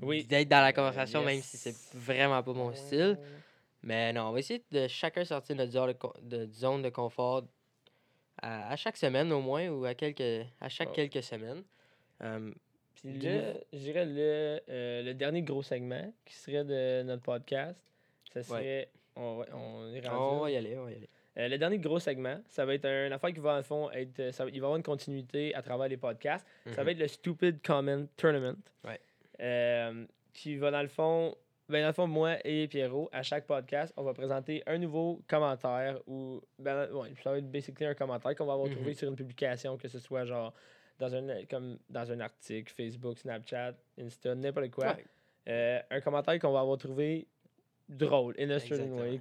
Oui. 0.00 0.24
d'être 0.24 0.48
dans 0.48 0.60
la 0.60 0.68
Euh, 0.68 0.72
conversation, 0.72 1.24
même 1.24 1.40
si 1.42 1.56
c'est 1.56 1.74
vraiment 1.92 2.40
pas 2.42 2.52
mon 2.52 2.72
style. 2.72 3.18
Mais 3.82 4.12
non, 4.12 4.28
on 4.28 4.30
va 4.32 4.38
essayer 4.38 4.62
de 4.70 4.86
chacun 4.86 5.24
sortir 5.24 5.56
de 5.56 5.62
notre 5.62 5.72
zone 5.72 5.94
de, 6.22 6.46
zone 6.52 6.82
de 6.82 6.88
confort 6.90 7.42
à, 8.40 8.70
à 8.70 8.76
chaque 8.76 8.96
semaine 8.96 9.32
au 9.32 9.40
moins, 9.40 9.68
ou 9.70 9.84
à, 9.84 9.94
quelques, 9.94 10.46
à 10.60 10.68
chaque 10.68 10.90
Ouais. 10.90 11.08
quelques 11.08 11.24
semaines. 11.24 11.64
Euh, 12.22 12.50
Puis 12.94 13.18
là, 13.18 13.54
je 13.72 13.78
dirais 13.78 14.04
le, 14.06 14.60
euh, 14.68 15.02
le 15.02 15.14
dernier 15.14 15.42
gros 15.42 15.62
segment 15.62 16.12
qui 16.24 16.34
serait 16.34 16.64
de 16.64 17.02
notre 17.02 17.22
podcast, 17.22 17.82
ça 18.32 18.42
serait. 18.42 18.88
On, 19.16 19.36
va- 19.38 19.46
on 19.54 19.92
est 19.92 20.06
rendu 20.08 20.36
on 20.36 20.40
va 20.40 20.50
y 20.50 20.56
aller, 20.56 20.76
on 20.78 20.84
va 20.84 20.90
y 20.92 20.94
aller. 20.96 21.08
Euh, 21.38 21.48
le 21.48 21.58
dernier 21.58 21.78
gros 21.78 21.98
segment, 21.98 22.40
ça 22.48 22.64
va 22.64 22.74
être 22.74 22.84
un 22.86 23.10
affaire 23.12 23.32
qui 23.32 23.40
va, 23.40 23.56
en 23.58 23.62
fond, 23.62 23.90
être. 23.90 24.30
Ça, 24.32 24.44
il 24.44 24.50
va 24.50 24.54
y 24.54 24.58
avoir 24.58 24.76
une 24.76 24.82
continuité 24.82 25.54
à 25.54 25.62
travers 25.62 25.88
les 25.88 25.96
podcasts. 25.96 26.46
Ça 26.66 26.80
Mhm. 26.80 26.84
va 26.86 26.90
être 26.92 26.98
le 26.98 27.08
Stupid 27.08 27.58
Comment 27.64 28.06
Tournament. 28.16 28.56
Ouais. 28.84 29.00
Euh, 29.40 30.04
qui 30.32 30.56
va, 30.56 30.70
dans 30.70 30.82
le 30.82 30.88
fond. 30.88 31.34
Ben, 31.68 31.80
dans 31.80 31.86
le 31.88 31.92
fond, 31.94 32.06
moi 32.06 32.36
et 32.44 32.68
Pierrot, 32.68 33.08
à 33.12 33.22
chaque 33.22 33.46
podcast, 33.46 33.94
on 33.96 34.02
va 34.02 34.12
présenter 34.12 34.62
un 34.66 34.76
nouveau 34.78 35.22
commentaire 35.26 35.98
ou. 36.06 36.40
Ben, 36.58 36.90
ouais, 36.92 37.12
ça 37.22 37.30
va 37.32 37.38
être 37.38 37.50
basically 37.50 37.86
un 37.86 37.94
commentaire 37.94 38.34
qu'on 38.34 38.44
va 38.46 38.52
avoir 38.54 38.68
Mhm. 38.68 38.74
trouvé 38.76 38.94
sur 38.94 39.08
une 39.08 39.16
publication, 39.16 39.78
que 39.78 39.88
ce 39.88 39.98
soit 39.98 40.24
genre 40.26 40.52
dans 41.02 41.14
un, 41.14 41.44
comme 41.50 41.78
dans 41.90 42.10
un 42.12 42.20
article, 42.20 42.72
Facebook, 42.72 43.18
Snapchat, 43.18 43.74
Insta, 43.98 44.34
n'importe 44.34 44.70
quoi. 44.70 44.94
Ouais. 44.94 45.04
Euh, 45.48 45.80
un 45.90 46.00
commentaire 46.00 46.38
qu'on 46.38 46.52
va 46.52 46.60
avoir 46.60 46.78
trouvé 46.78 47.26
drôle, 47.88 48.34
in 48.38 48.48
a 48.50 48.60
certain 48.60 48.84
way, 48.92 49.18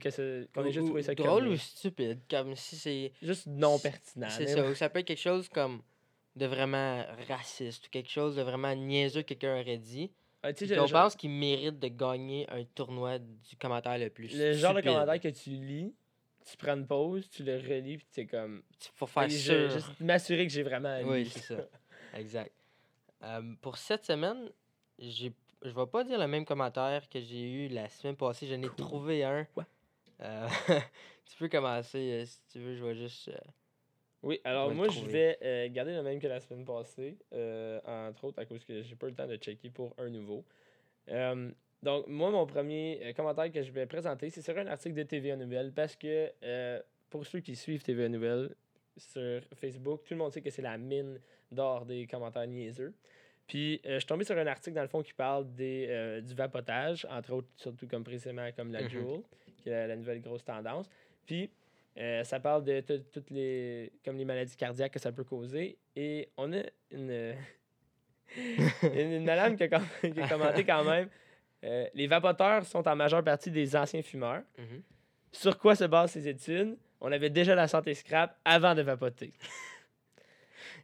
qu'on 0.54 0.62
Ou- 0.62 0.67
ait 0.67 0.72
juste 0.72 0.84
ou 0.84 0.88
trouvé 0.88 1.04
ça 1.04 1.15
drôle 1.15 1.48
ou 1.48 1.58
stupide, 1.58 2.20
comme 2.30 2.56
si 2.56 2.76
c'est. 2.76 3.12
Juste 3.22 3.48
non 3.48 3.80
pertinent. 3.80 4.30
C'est 4.30 4.48
ça, 4.48 4.70
ou 4.70 4.76
ça 4.76 4.89
peut 4.89 5.00
être 5.00 5.08
quelque 5.08 5.17
chose 5.20 5.50
comme 5.50 5.82
de 6.36 6.46
vraiment 6.46 7.04
raciste 7.28 7.88
ou 7.88 7.89
quelque 7.89 8.10
chose 8.10 8.36
de 8.36 8.41
vraiment 8.44 8.74
niaiseux 8.76 9.24
que 9.24 9.34
quelqu'un 9.34 9.60
aurait 9.60 9.78
dit. 9.78 10.12
Ah, 10.44 10.52
genre- 10.54 10.89
pense 10.89 11.15
qu'il 11.15 11.30
mérite 11.30 11.78
de 11.80 11.88
gagner 11.88 12.50
un 12.50 12.63
tournoi 12.63 13.20
du 13.20 13.56
commentaire 13.60 13.98
le 13.98 14.10
plus 14.10 14.36
Le 14.36 14.54
genre 14.54 14.74
de 14.74 14.82
commentaire 14.82 15.20
que 15.20 15.28
tu 15.28 15.52
lis, 15.52 15.94
tu 16.49 16.58
prends 16.58 16.75
une 16.75 16.88
pause, 16.88 17.30
tu 17.30 17.43
le 17.43 17.56
relis, 17.58 17.97
puis 17.97 18.08
tu 18.12 18.27
comme. 18.27 18.63
Faut 18.95 19.06
faire 19.08 19.30
je- 19.30 19.38
sûr. 19.38 19.69
Juste 19.69 19.99
m'assurer 19.99 20.45
que 20.47 20.54
j'ai 20.54 20.63
vraiment 20.63 20.97
lu. 20.99 21.06
Oui, 21.06 21.30
c'est 21.30 21.56
ça. 21.56 21.67
Exact. 22.15 22.51
Euh, 23.23 23.54
pour 23.62 23.77
cette 23.77 24.06
semaine, 24.06 24.49
j'ai 24.99 25.32
je 25.63 25.69
vais 25.69 25.86
pas 25.86 26.04
dire 26.04 26.17
le 26.19 26.27
même 26.27 26.43
commentaire 26.43 27.08
que 27.08 27.19
j'ai 27.19 27.65
eu 27.65 27.67
la 27.67 27.88
semaine 27.88 28.15
passée. 28.15 28.47
J'en 28.47 28.60
ai 28.62 28.67
Cool. 28.67 28.75
trouvé 28.77 29.23
un. 29.23 29.45
Quoi? 29.45 29.67
Euh, 30.21 30.47
tu 31.25 31.38
peux 31.38 31.47
commencer 31.49 31.99
euh, 31.99 32.25
si 32.25 32.39
tu 32.51 32.60
veux. 32.60 32.75
Je 32.75 32.84
vais 32.84 32.95
juste. 32.95 33.27
euh, 33.27 33.38
Oui, 34.23 34.41
alors 34.43 34.71
moi, 34.71 34.88
je 34.89 35.06
vais 35.06 35.69
garder 35.71 35.93
le 35.93 36.01
même 36.01 36.19
que 36.19 36.25
la 36.27 36.39
semaine 36.39 36.65
passée, 36.65 37.17
entre 37.86 38.23
autres 38.25 38.39
à 38.39 38.45
cause 38.45 38.63
que 38.65 38.82
j'ai 38.82 38.95
pas 38.95 39.06
eu 39.08 39.12
le 39.12 39.15
temps 39.15 39.27
de 39.27 39.36
checker 39.38 39.69
pour 39.69 39.93
un 39.99 40.10
nouveau. 40.10 40.43
Donc, 41.84 42.08
moi, 42.08 42.30
mon 42.30 42.46
premier 42.46 43.00
euh, 43.04 43.13
commentaire 43.13 43.52
que 43.52 43.62
je 43.63 43.72
vais 43.72 43.86
présenter, 43.88 44.30
c'est 44.30 44.41
sur 44.41 44.56
un 44.58 44.67
article 44.67 44.96
de 44.96 45.04
TVA 45.04 45.36
Nouvelles 45.36 45.72
parce 45.74 45.96
que 45.96 46.32
euh, 46.44 46.80
pour 47.10 47.26
ceux 47.26 47.39
qui 47.39 47.56
suivent 47.56 47.82
TVA 47.82 48.08
Nouvelles 48.10 48.54
sur 48.98 49.41
Facebook, 49.56 50.02
tout 50.04 50.13
le 50.13 50.17
monde 50.20 50.32
sait 50.32 50.41
que 50.41 50.50
c'est 50.52 50.62
la 50.62 50.78
mine 50.78 51.20
d'or 51.52 51.86
des 51.86 52.06
commentaires 52.06 52.46
niaiseux. 52.48 52.94
Puis, 53.48 53.82
euh, 53.86 53.96
je 53.96 54.00
suis 54.00 54.08
tombé 54.08 54.24
sur 54.24 54.38
un 54.38 54.46
article, 54.48 54.76
dans 54.76 54.84
le 54.84 54.88
fond, 54.88 55.02
qui 55.02 55.13
parle 55.13 55.52
des, 55.56 55.88
euh, 55.89 56.22
du 56.22 56.34
vapotage, 56.36 57.06
entre 57.10 57.34
autres, 57.34 57.48
surtout 57.58 57.88
comme 57.88 58.04
précisément 58.04 58.48
comme 58.56 58.72
la 58.72 58.84
Mhm. 58.84 58.89
Juul, 58.89 59.22
qui 59.58 59.70
est 59.70 59.72
la, 59.72 59.88
la 59.88 59.96
nouvelle 59.96 60.22
grosse 60.22 60.44
tendance. 60.46 60.88
Puis, 61.26 61.50
euh, 61.98 62.24
ça 62.24 62.39
parle 62.39 62.63
de 62.63 62.80
tout- 62.82 63.04
toutes 63.12 63.30
les 63.32 63.91
comme 64.06 64.17
les 64.17 64.24
maladies 64.24 64.56
cardiaques 64.56 64.94
que 64.94 65.00
ça 65.00 65.12
peut 65.12 65.24
causer. 65.26 65.78
Et 65.96 66.30
on 66.38 66.54
a 66.54 66.62
une, 66.91 67.34
une, 68.38 69.12
une 69.12 69.26
madame 69.26 69.58
qui 69.58 69.63
a, 69.63 69.67
com- 69.67 69.86
qui 70.02 70.22
a 70.22 70.28
commenté 70.28 70.63
quand 70.63 70.84
même 70.86 71.10
euh, 71.63 71.86
Les 71.93 72.08
vapoteurs 72.08 72.65
sont 72.65 72.88
en 72.88 72.95
majeure 72.95 73.24
partie 73.24 73.52
des 73.52 73.76
anciens 73.76 74.02
fumeurs. 74.02 74.41
mhm. 74.58 74.82
Sur 75.34 75.58
quoi 75.58 75.76
se 75.76 75.86
basent 75.86 76.12
ces 76.12 76.28
études? 76.28 76.78
On 77.00 77.12
avait 77.12 77.30
déjà 77.30 77.56
la 77.56 77.67
santé 77.67 77.93
scrap 77.93 78.38
avant 78.43 78.76
de 78.76 78.82
vapoter. 78.82 79.32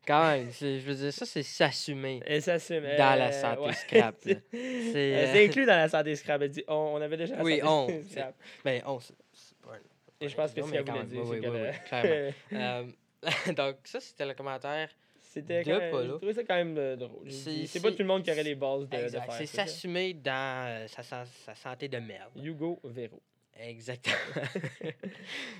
Quand 0.08 0.32
même, 0.32 0.52
c'est- 0.52 0.80
je 0.80 0.86
veux 0.86 0.96
dire, 0.96 1.12
ça, 1.13 1.26
c'est 1.26 1.44
s'assumer 1.44 2.22
Et 2.26 2.40
c'est. 2.40 2.80
dans 2.98 3.20
la 3.20 3.28
euh, 3.28 3.32
santé 3.34 3.62
ouais. 3.62 3.74
scrap. 3.74 4.16
là. 4.26 4.34
C'est 4.52 4.92
C'est. 4.92 5.16
euh, 5.16 5.18
euh, 5.18 5.34
c'est 5.34 5.46
inclus 5.46 5.66
dans 5.66 5.76
la 5.76 5.90
santé 5.90 6.16
scrap. 6.16 6.42
Elle 6.42 6.50
dit 6.50 6.63
on, 6.68 6.74
on 6.96 7.02
avait 7.02 7.18
déjà 7.18 7.36
la 7.36 7.44
Oui, 7.44 7.60
santé 7.60 7.68
on, 7.70 7.88
c'est- 8.04 8.10
scrap. 8.12 8.36
Ben, 8.63 8.82
on. 8.86 9.00
c'est- 9.02 9.13
c'est 9.34 9.58
pas 9.58 9.72
un- 9.74 9.80
Et 10.26 10.30
je 10.30 10.36
pense 10.36 10.54
que 10.54 10.62
Non, 10.62 10.68
ce 10.68 10.72
qu'elle 10.72 10.86
voulait 10.86 11.04
dire, 11.04 11.22
oui, 11.26 11.40
c'est 11.42 11.50
oui, 11.50 11.72
clairement. 11.86 12.32
Euh, 12.54 13.54
donc, 13.54 13.76
ça, 13.84 14.00
c'était 14.00 14.26
le 14.26 14.34
commentaire. 14.34 14.90
C'était 15.41 15.63
quand 15.63 15.80
même. 15.80 16.02
J'ai 16.04 16.17
trouvé 16.17 16.34
ça 16.34 16.43
quand 16.43 16.56
même 16.56 16.78
euh, 16.78 16.95
drôle. 16.95 17.32
C'est- 17.32 17.82
pas 17.82 17.91
tout 17.91 17.97
le 18.00 18.06
monde 18.06 18.23
qui 18.23 18.32
aurait 18.32 18.43
les 18.43 18.56
bases 18.56 18.88
de, 18.89 18.97
faire 18.97 19.32
C'est 19.34 19.45
s'assumer 19.45 20.13
dans 20.13 20.67
euh, 20.67 20.88
sa, 20.88 21.04
sa 21.26 21.56
santé 21.56 21.88
de 21.88 21.97
merde. 21.97 22.32
Hugo 22.43 22.80
Véro. 22.84 23.21
Exactement. 23.60 24.15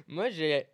Moi, 0.08 0.30
j'ai 0.30 0.66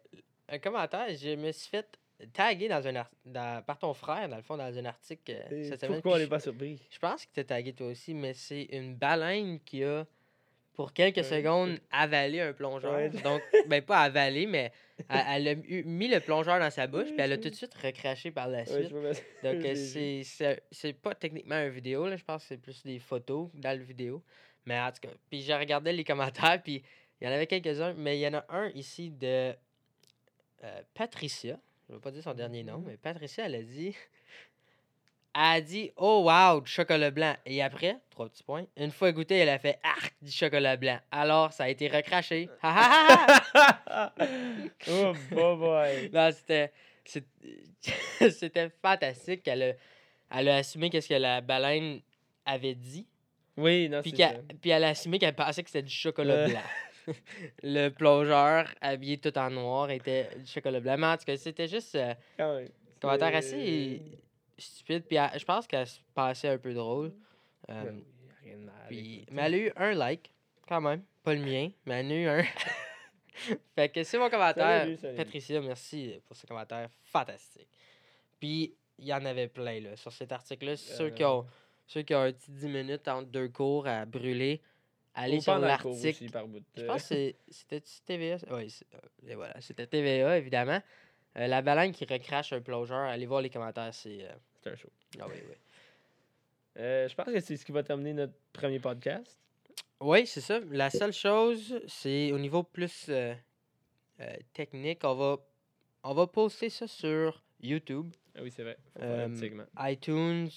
un 0.50 0.60
commentaire. 0.60 1.08
Je 1.10 1.36
me 1.36 1.52
suis 1.52 1.70
fait 1.70 1.88
taguer 2.34 2.68
dans 2.68 2.86
un 2.88 3.06
dans- 3.26 3.64
par 3.64 3.78
ton 3.78 3.94
frère, 3.94 4.28
dans 4.30 4.38
le 4.38 4.42
fond, 4.42 4.58
dans 4.58 4.78
un 4.78 4.86
article 4.86 5.32
euh, 5.32 5.56
Et 5.56 5.64
cette 5.66 5.82
semaine. 5.82 6.02
Pourquoi 6.02 6.18
on 6.18 6.20
n'est 6.20 6.28
pas 6.28 6.40
surpris? 6.40 6.80
Je 6.90 7.00
pense 7.00 7.26
que 7.26 7.32
tu 7.34 7.46
tagué 7.46 7.74
toi 7.74 7.88
aussi, 7.88 8.14
mais 8.14 8.34
c'est 8.34 8.64
une 8.72 8.96
baleine 8.96 9.60
qui 9.62 9.84
a, 9.84 10.06
pour 10.74 10.94
quelques 10.94 11.24
secondes, 11.24 11.78
avalé 11.92 12.40
un 12.42 12.54
plongeur. 12.54 12.94
Ouais. 12.96 13.10
Donc, 13.10 13.42
ben 13.68 13.82
pas 13.82 14.00
avalé, 14.00 14.46
mais 14.46 14.72
elle, 15.10 15.26
elle 15.28 15.48
a 15.48 15.52
eu- 15.68 15.84
mis 15.84 16.08
le 16.08 16.20
plongeur 16.20 16.60
dans 16.60 16.70
sa 16.72 16.88
bouche, 16.88 17.06
Ouais, 17.08 17.12
puis 17.14 17.22
elle 17.22 17.32
a 17.34 17.38
tout 17.38 17.50
de 17.50 17.56
suite 17.56 17.74
recraché 17.76 18.32
par 18.32 18.48
la 18.48 18.60
Ouais, 18.60 18.66
suite. 18.66 18.94
bien. 18.94 19.12
Donc, 19.44 19.76
c'est- 19.76 20.94
pas 21.02 21.16
techniquement 21.16 21.62
une 21.62 21.70
vidéo, 21.70 22.08
là, 22.08 22.16
je 22.16 22.24
pense 22.24 22.44
que 22.44 22.48
c'est 22.50 22.58
plus 22.58 22.84
des 22.84 23.00
photos 23.00 23.50
dans 23.54 23.78
le 23.78 23.84
vidéo. 23.84 24.24
Mais 24.66 24.80
en 24.80 24.92
tout 24.92 25.02
cas, 25.02 25.14
puis 25.30 25.42
j'ai 25.42 25.56
regardé 25.56 25.92
les 25.92 26.04
commentaires, 26.52 26.62
puis 26.64 26.84
il 27.22 27.26
y 27.26 27.30
en 27.30 27.34
avait 27.34 27.48
quelques-uns, 27.48 27.94
mais 27.94 28.18
il 28.18 28.22
y 28.22 28.28
en 28.28 28.34
a 28.36 28.46
un 28.50 28.70
ici 28.70 29.10
de 29.12 29.54
euh, 30.64 30.82
Patricia. 30.94 31.60
Je 31.90 31.96
vais 31.96 32.00
pas 32.00 32.12
dire 32.12 32.24
son 32.24 32.34
dernier 32.34 32.64
nom, 32.64 32.80
mais 32.80 32.96
Patricia, 32.98 33.46
elle 33.46 33.56
a 33.56 33.62
dit. 33.64 33.96
Elle 35.36 35.42
a 35.42 35.62
dit 35.62 35.92
Oh 35.98 36.24
wow, 36.30 36.62
du 36.62 36.70
chocolat 36.72 37.10
blanc. 37.12 37.36
Et 37.46 37.62
après, 37.64 37.98
trois 38.12 38.30
petits 38.30 38.44
points, 38.44 38.66
une 38.78 38.92
fois 38.92 39.12
goûté, 39.12 39.38
elle 39.38 39.50
a 39.50 39.58
fait 39.60 39.80
Arc 39.84 40.14
du 40.22 40.32
chocolat 40.32 40.78
blanc. 40.78 41.00
Alors, 41.12 41.52
ça 41.54 41.64
a 41.66 41.70
été 41.70 41.88
recraché. 41.88 42.50
Oh, 44.90 45.14
boy. 45.58 46.10
Non, 46.14 46.30
c'était. 46.32 46.72
C'était 48.32 48.70
fantastique. 48.82 49.46
Elle 49.48 49.64
a, 49.64 50.38
elle 50.40 50.50
a 50.50 50.56
assumé 50.58 50.90
qu'est-ce 50.90 51.10
que 51.10 51.14
la 51.16 51.42
baleine 51.42 52.00
avait 52.46 52.76
dit. 52.76 53.06
Oui, 53.58 53.90
non, 53.90 54.02
Puis, 54.02 54.16
ça. 54.16 54.32
puis 54.62 54.72
elle 54.72 54.84
a 54.86 54.90
assumé 54.90 55.20
qu'elle 55.20 55.36
pensait 55.36 55.64
que 55.64 55.70
c'était 55.70 55.84
du 55.84 55.94
chocolat 55.94 56.34
Euh. 56.34 56.48
blanc. 56.48 57.14
le 57.64 57.90
plongeur, 57.90 58.68
habillé 58.82 59.18
tout 59.18 59.38
en 59.38 59.50
noir, 59.50 59.92
était 59.92 60.30
du 60.38 60.46
chocolat 60.50 60.80
blanc. 60.80 60.96
Mais 60.98 61.08
en 61.08 61.18
tout 61.18 61.26
cas, 61.26 61.36
c'était 61.36 61.68
juste 61.68 61.96
euh, 61.96 62.14
Quand 62.38 62.56
même. 62.56 62.70
commentaire 63.02 63.36
assez 63.36 64.02
stupide. 64.66 65.04
Puis 65.06 65.18
elle- 65.18 65.40
je 65.40 65.46
pense 65.46 65.68
qu'elle 65.68 65.88
se 65.88 66.00
passait 66.14 66.50
un 66.50 66.58
peu 66.58 66.74
drôle. 66.74 67.14
Euh, 67.70 67.84
Ben 67.84 67.96
oui, 67.96 68.04
rien 68.44 68.58
de 68.58 68.64
mal. 68.64 68.74
puis, 68.88 69.16
écoute. 69.16 69.30
mais 69.32 69.42
elle 69.44 69.54
a 69.54 69.58
eu 69.58 69.72
un 69.76 69.94
like, 69.94 70.34
quand 70.68 70.82
même. 70.82 71.04
Pas 71.24 71.34
le 71.34 71.42
mien, 71.42 71.70
mais 71.86 72.00
elle 72.00 72.06
en 72.08 72.10
a 72.10 72.14
eu 72.14 72.28
un. 72.28 72.44
fait 73.76 73.90
que 73.90 74.04
c'est 74.04 74.18
mon 74.18 74.30
commentaire. 74.30 74.88
Patricia, 75.16 75.62
merci 75.62 76.20
pour 76.26 76.36
ce 76.36 76.46
commentaire 76.46 76.90
fantastique. 77.04 77.68
Puis, 78.40 78.76
il 79.00 79.06
y 79.06 79.14
en 79.14 79.24
avait 79.26 79.48
plein, 79.48 79.80
là, 79.80 79.96
sur 79.96 80.12
cet 80.12 80.32
article-là. 80.32 80.76
Ceux, 80.78 81.10
qui 81.10 81.24
Euh, 81.24 81.30
ont, 81.30 81.46
ceux 81.88 82.02
qui 82.04 82.14
ont 82.14 82.22
un 82.22 82.32
petit 82.32 82.52
10 82.52 82.68
minutes 82.68 83.08
entre 83.08 83.28
deux 83.30 83.48
cours 83.50 83.88
à 83.88 84.06
brûler, 84.06 84.62
allez 85.16 85.38
Ou 85.38 85.42
sur 85.42 85.54
pendant 85.54 85.68
le 85.72 85.78
cours 85.82 85.92
l'article. 85.92 86.24
aussi, 86.26 86.32
par 86.32 86.48
bout. 86.48 86.64
Je 86.76 86.84
pense 86.86 87.02
que 87.04 87.08
c'est- 87.08 87.36
c'était 87.50 87.82
TVA. 88.06 88.38
Oui, 88.52 88.74
et 89.28 89.36
voilà, 89.36 89.60
c'était 89.62 89.88
TVA, 89.88 90.38
évidemment. 90.38 90.82
Euh, 91.38 91.48
la 91.48 91.62
baleine 91.64 91.92
qui 91.92 92.06
recrache 92.06 92.54
un 92.54 92.62
plongeur, 92.62 93.00
allez 93.10 93.26
voir 93.26 93.42
les 93.42 93.50
commentaires, 93.50 93.94
c'est... 93.94 94.24
euh, 94.26 94.34
C'est 94.64 94.72
un 94.72 94.76
show. 94.76 94.90
Ah 95.20 95.26
oui, 95.28 95.36
oui. 95.48 95.56
Euh, 96.78 97.08
je 97.08 97.16
pense 97.16 97.26
que 97.26 97.40
c'est 97.40 97.58
ce 97.58 97.66
qui 97.66 97.72
va 97.72 97.84
terminer 97.84 98.14
notre 98.14 98.34
premier 98.52 98.80
podcast. 98.80 99.38
Oui, 100.00 100.26
c'est 100.26 100.42
ça. 100.42 100.60
La 100.72 100.90
seule 100.90 101.14
chose, 101.14 101.80
c'est 101.88 102.32
au 102.32 102.40
niveau 102.40 102.64
plus 102.64 103.06
euh, 103.10 103.34
euh, 104.20 104.36
technique, 104.54 105.02
on 105.04 105.14
va, 105.16 105.38
on 106.04 106.14
va 106.14 106.28
poster 106.28 106.70
ça 106.70 106.88
sur 106.88 107.44
YouTube, 107.62 108.14
Ah 108.36 108.40
oui, 108.42 108.52
c'est 108.52 108.64
vrai. 108.64 108.78
Faut 108.94 109.00
faire 109.00 109.26
un 109.26 109.30
petit 109.30 109.40
segment. 109.40 109.66
iTunes, 109.80 110.50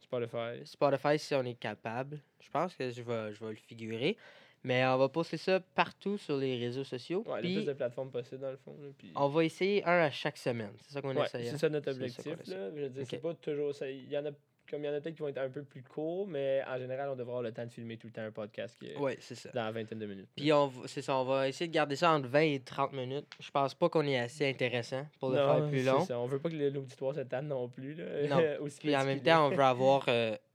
Spotify. 0.00 0.64
Spotify 0.64 1.18
si 1.18 1.34
on 1.34 1.44
est 1.44 1.54
capable. 1.58 2.20
Je 2.40 2.50
pense 2.50 2.74
que 2.74 2.90
je 2.90 3.02
vais, 3.02 3.34
je 3.34 3.44
vais 3.44 3.50
le 3.50 3.56
figurer. 3.56 4.16
Mais 4.64 4.84
on 4.86 4.96
va 4.96 5.08
poster 5.08 5.36
ça 5.36 5.60
partout 5.74 6.18
sur 6.18 6.36
les 6.36 6.56
réseaux 6.56 6.84
sociaux. 6.84 7.24
Ouais, 7.26 7.42
le 7.42 7.54
plus 7.54 7.64
de 7.66 7.72
plateformes 7.72 8.10
possible, 8.10 8.40
dans 8.40 8.50
le 8.50 8.56
fond. 8.56 8.76
là, 8.80 8.88
puis- 8.96 9.10
on 9.16 9.28
va 9.28 9.44
essayer 9.44 9.84
un 9.84 9.98
à 10.04 10.10
chaque 10.10 10.36
semaine. 10.36 10.72
C'est 10.86 10.92
ça 10.94 11.02
qu'on 11.02 11.16
Ouais, 11.16 11.24
essaye. 11.24 11.46
c'est 11.46 11.54
hein? 11.54 11.58
ça 11.58 11.68
notre 11.68 11.86
ça 11.86 11.90
objectif. 11.92 12.26
là. 12.46 12.70
Je 12.74 12.80
veux 12.82 12.88
dire, 12.90 13.06
c'est 13.08 13.18
pas 13.18 13.34
toujours 13.34 13.74
ça. 13.74 13.88
Il 13.90 14.08
y 14.10 14.16
en 14.16 14.26
a 14.26 14.30
comme 14.70 14.84
il 14.84 14.86
y 14.86 14.88
en 14.88 14.94
a 14.94 15.00
peut-être 15.02 15.16
qui 15.16 15.20
vont 15.20 15.28
être 15.28 15.38
un 15.38 15.50
peu 15.50 15.64
plus 15.64 15.82
courts, 15.82 16.26
mais 16.26 16.62
en 16.66 16.78
général, 16.78 17.08
on 17.10 17.12
devrait 17.16 17.32
avoir 17.32 17.42
le 17.42 17.52
temps 17.52 17.66
de 17.66 17.70
filmer 17.70 17.98
tout 17.98 18.06
le 18.06 18.12
temps 18.12 18.22
un 18.22 18.30
podcast 18.30 18.74
qui 18.78 18.86
est 18.90 18.96
Ouais, 18.96 19.18
c'est 19.20 19.34
ça. 19.34 19.50
dans 19.52 19.64
la 19.64 19.72
vingtaine 19.72 19.98
de 19.98 20.06
minutes. 20.06 20.28
Puis 20.34 20.50
on 20.52 20.72
c'est 20.86 21.02
ça, 21.02 21.18
on 21.18 21.24
va 21.24 21.48
essayer 21.48 21.66
de 21.68 21.74
garder 21.74 21.96
ça 21.96 22.12
entre 22.12 22.28
20 22.28 22.40
et 22.40 22.60
30 22.60 22.92
minutes. 22.94 23.26
Je 23.40 23.50
pense 23.50 23.74
pas 23.74 23.90
qu'on 23.90 24.06
est 24.06 24.18
assez 24.18 24.48
intéressant 24.48 25.04
pour 25.18 25.28
le 25.30 25.36
faire 25.36 25.68
plus 25.68 25.84
long. 25.84 26.00
ça. 26.06 26.18
On 26.18 26.26
veut 26.26 26.38
pas 26.38 26.48
que 26.48 26.54
l'auditoire 26.54 27.14
s'étende 27.14 27.48
non 27.48 27.68
plus. 27.68 27.94
Là, 27.94 28.04
Non. 28.28 28.40
aussi 28.64 28.78
Puis 28.78 28.96
en 28.96 29.04
même 29.04 29.20
temps, 29.20 29.48
on 29.48 29.50
veut 29.50 29.62
avoir 29.64 30.04
euh, 30.08 30.36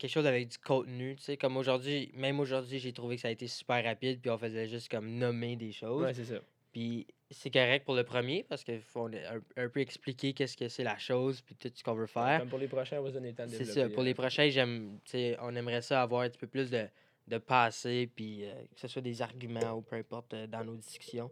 quelque 0.00 0.10
chose 0.10 0.26
avec 0.26 0.48
du 0.48 0.58
contenu. 0.58 1.14
Tu 1.16 1.22
sais, 1.22 1.36
comme 1.36 1.56
aujourd'hui, 1.56 2.10
même 2.14 2.40
aujourd'hui, 2.40 2.78
j'ai 2.78 2.92
trouvé 2.92 3.16
que 3.16 3.22
ça 3.22 3.28
a 3.28 3.30
été 3.30 3.46
super 3.46 3.84
rapide. 3.84 4.20
Puis 4.20 4.30
on 4.30 4.38
faisait 4.38 4.66
juste 4.66 4.90
comme 4.90 5.08
nommer 5.10 5.56
des 5.56 5.72
choses. 5.72 6.02
Ouais, 6.02 6.14
c'est 6.14 6.24
ça. 6.24 6.40
Puis 6.72 7.06
c'est 7.30 7.50
correct 7.50 7.84
pour 7.84 7.94
le 7.94 8.04
premier 8.04 8.44
parce 8.44 8.64
qu'il 8.64 8.80
faut 8.80 9.06
un, 9.06 9.40
un 9.56 9.68
peu 9.68 9.80
expliquer 9.80 10.32
qu'est-ce 10.32 10.56
que 10.56 10.68
c'est 10.68 10.84
la 10.84 10.98
chose. 10.98 11.40
Puis 11.42 11.54
tout 11.54 11.70
ce 11.72 11.84
qu'on 11.84 11.94
veut 11.94 12.06
faire. 12.06 12.40
Comme 12.40 12.48
pour 12.48 12.58
les 12.58 12.68
prochains, 12.68 12.98
on 12.98 13.02
va 13.02 13.10
se 13.10 13.14
donner 13.14 13.30
le 13.30 13.34
temps 13.36 13.46
de 13.46 13.50
C'est 13.50 13.64
ça. 13.64 13.88
Pour 13.90 14.02
les 14.02 14.12
euh, 14.12 14.14
prochains, 14.14 14.48
j'aime, 14.48 14.98
on 15.40 15.54
aimerait 15.54 15.82
ça 15.82 16.02
avoir 16.02 16.22
un 16.22 16.28
petit 16.28 16.38
peu 16.38 16.46
plus 16.46 16.70
de, 16.70 16.86
de 17.30 17.38
passé, 17.38 18.10
puis 18.14 18.44
euh, 18.44 18.52
que 18.74 18.80
ce 18.80 18.88
soit 18.88 19.02
des 19.02 19.22
arguments 19.22 19.72
ou 19.72 19.82
peu 19.82 19.96
importe 19.96 20.34
euh, 20.34 20.46
dans 20.46 20.64
nos 20.64 20.76
discussions, 20.76 21.30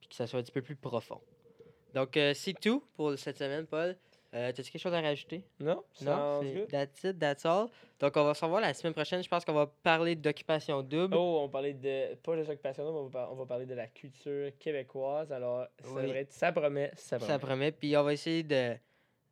puis 0.00 0.08
que 0.08 0.14
ça 0.14 0.26
soit 0.26 0.38
un 0.38 0.42
petit 0.42 0.52
peu 0.52 0.62
plus 0.62 0.76
profond. 0.76 1.20
Donc, 1.94 2.16
euh, 2.16 2.34
c'est 2.34 2.52
tout 2.52 2.82
pour 2.94 3.18
cette 3.18 3.38
semaine, 3.38 3.66
Paul. 3.66 3.96
Euh, 4.34 4.52
T'as-tu 4.52 4.70
quelque 4.70 4.82
chose 4.82 4.92
à 4.94 5.00
rajouter? 5.00 5.44
Non, 5.60 5.82
Non, 6.02 6.40
c'est 6.42 6.66
that's 6.68 7.04
it, 7.04 7.18
that's 7.18 7.46
all. 7.46 7.68
Donc, 8.00 8.16
on 8.16 8.24
va 8.24 8.34
se 8.34 8.44
revoir 8.44 8.60
la 8.60 8.74
semaine 8.74 8.92
prochaine. 8.92 9.22
Je 9.22 9.28
pense 9.28 9.44
qu'on 9.44 9.54
va 9.54 9.66
parler 9.82 10.14
d'occupation 10.16 10.82
double. 10.82 11.14
Oh, 11.16 11.40
on 11.42 11.48
parlait 11.48 11.72
de. 11.72 12.14
Pas 12.16 12.36
de 12.36 12.42
occupation, 12.42 12.84
mais 12.84 12.90
on 12.90 13.06
va, 13.06 13.28
on 13.30 13.34
va 13.36 13.46
parler 13.46 13.64
de 13.66 13.74
la 13.74 13.86
culture 13.86 14.50
québécoise. 14.58 15.32
Alors, 15.32 15.66
ça, 15.82 15.88
Oui. 15.90 16.02
promet, 16.04 16.26
ça 16.28 16.52
promet. 16.52 16.90
Ça 16.96 17.38
promet. 17.38 17.72
Puis 17.72 17.96
on 17.96 18.02
va 18.02 18.12
essayer 18.12 18.42
de 18.42 18.74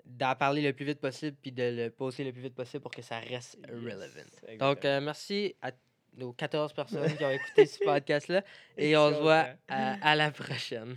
d'en 0.07 0.35
parler 0.35 0.61
le 0.61 0.72
plus 0.74 0.85
vite 0.85 1.00
possible, 1.00 1.35
puis 1.40 1.50
de 1.50 1.62
le 1.62 1.90
poster 1.90 2.24
le 2.24 2.33
plus 2.33 2.42
vite 2.42 2.54
possible 2.54 2.83
pour 2.83 2.90
que 2.90 3.00
ça 3.00 3.18
reste 3.20 3.59
Yes, 3.59 3.68
relevant. 3.70 4.59
Donc, 4.59 4.85
euh, 4.85 5.00
merci 5.00 5.57
à 5.62 5.70
nos 6.16 6.33
14 6.35 6.72
personnes 6.74 7.16
qui 7.16 7.24
ont 7.24 7.30
écouté 7.30 7.64
ce 7.66 7.78
podcast-là. 7.85 8.42
Et 8.76 8.96
on 8.98 9.11
se 9.14 9.20
voit 9.20 9.46
à, 9.66 10.11
à 10.11 10.14
la 10.14 10.30
prochaine. 10.30 10.94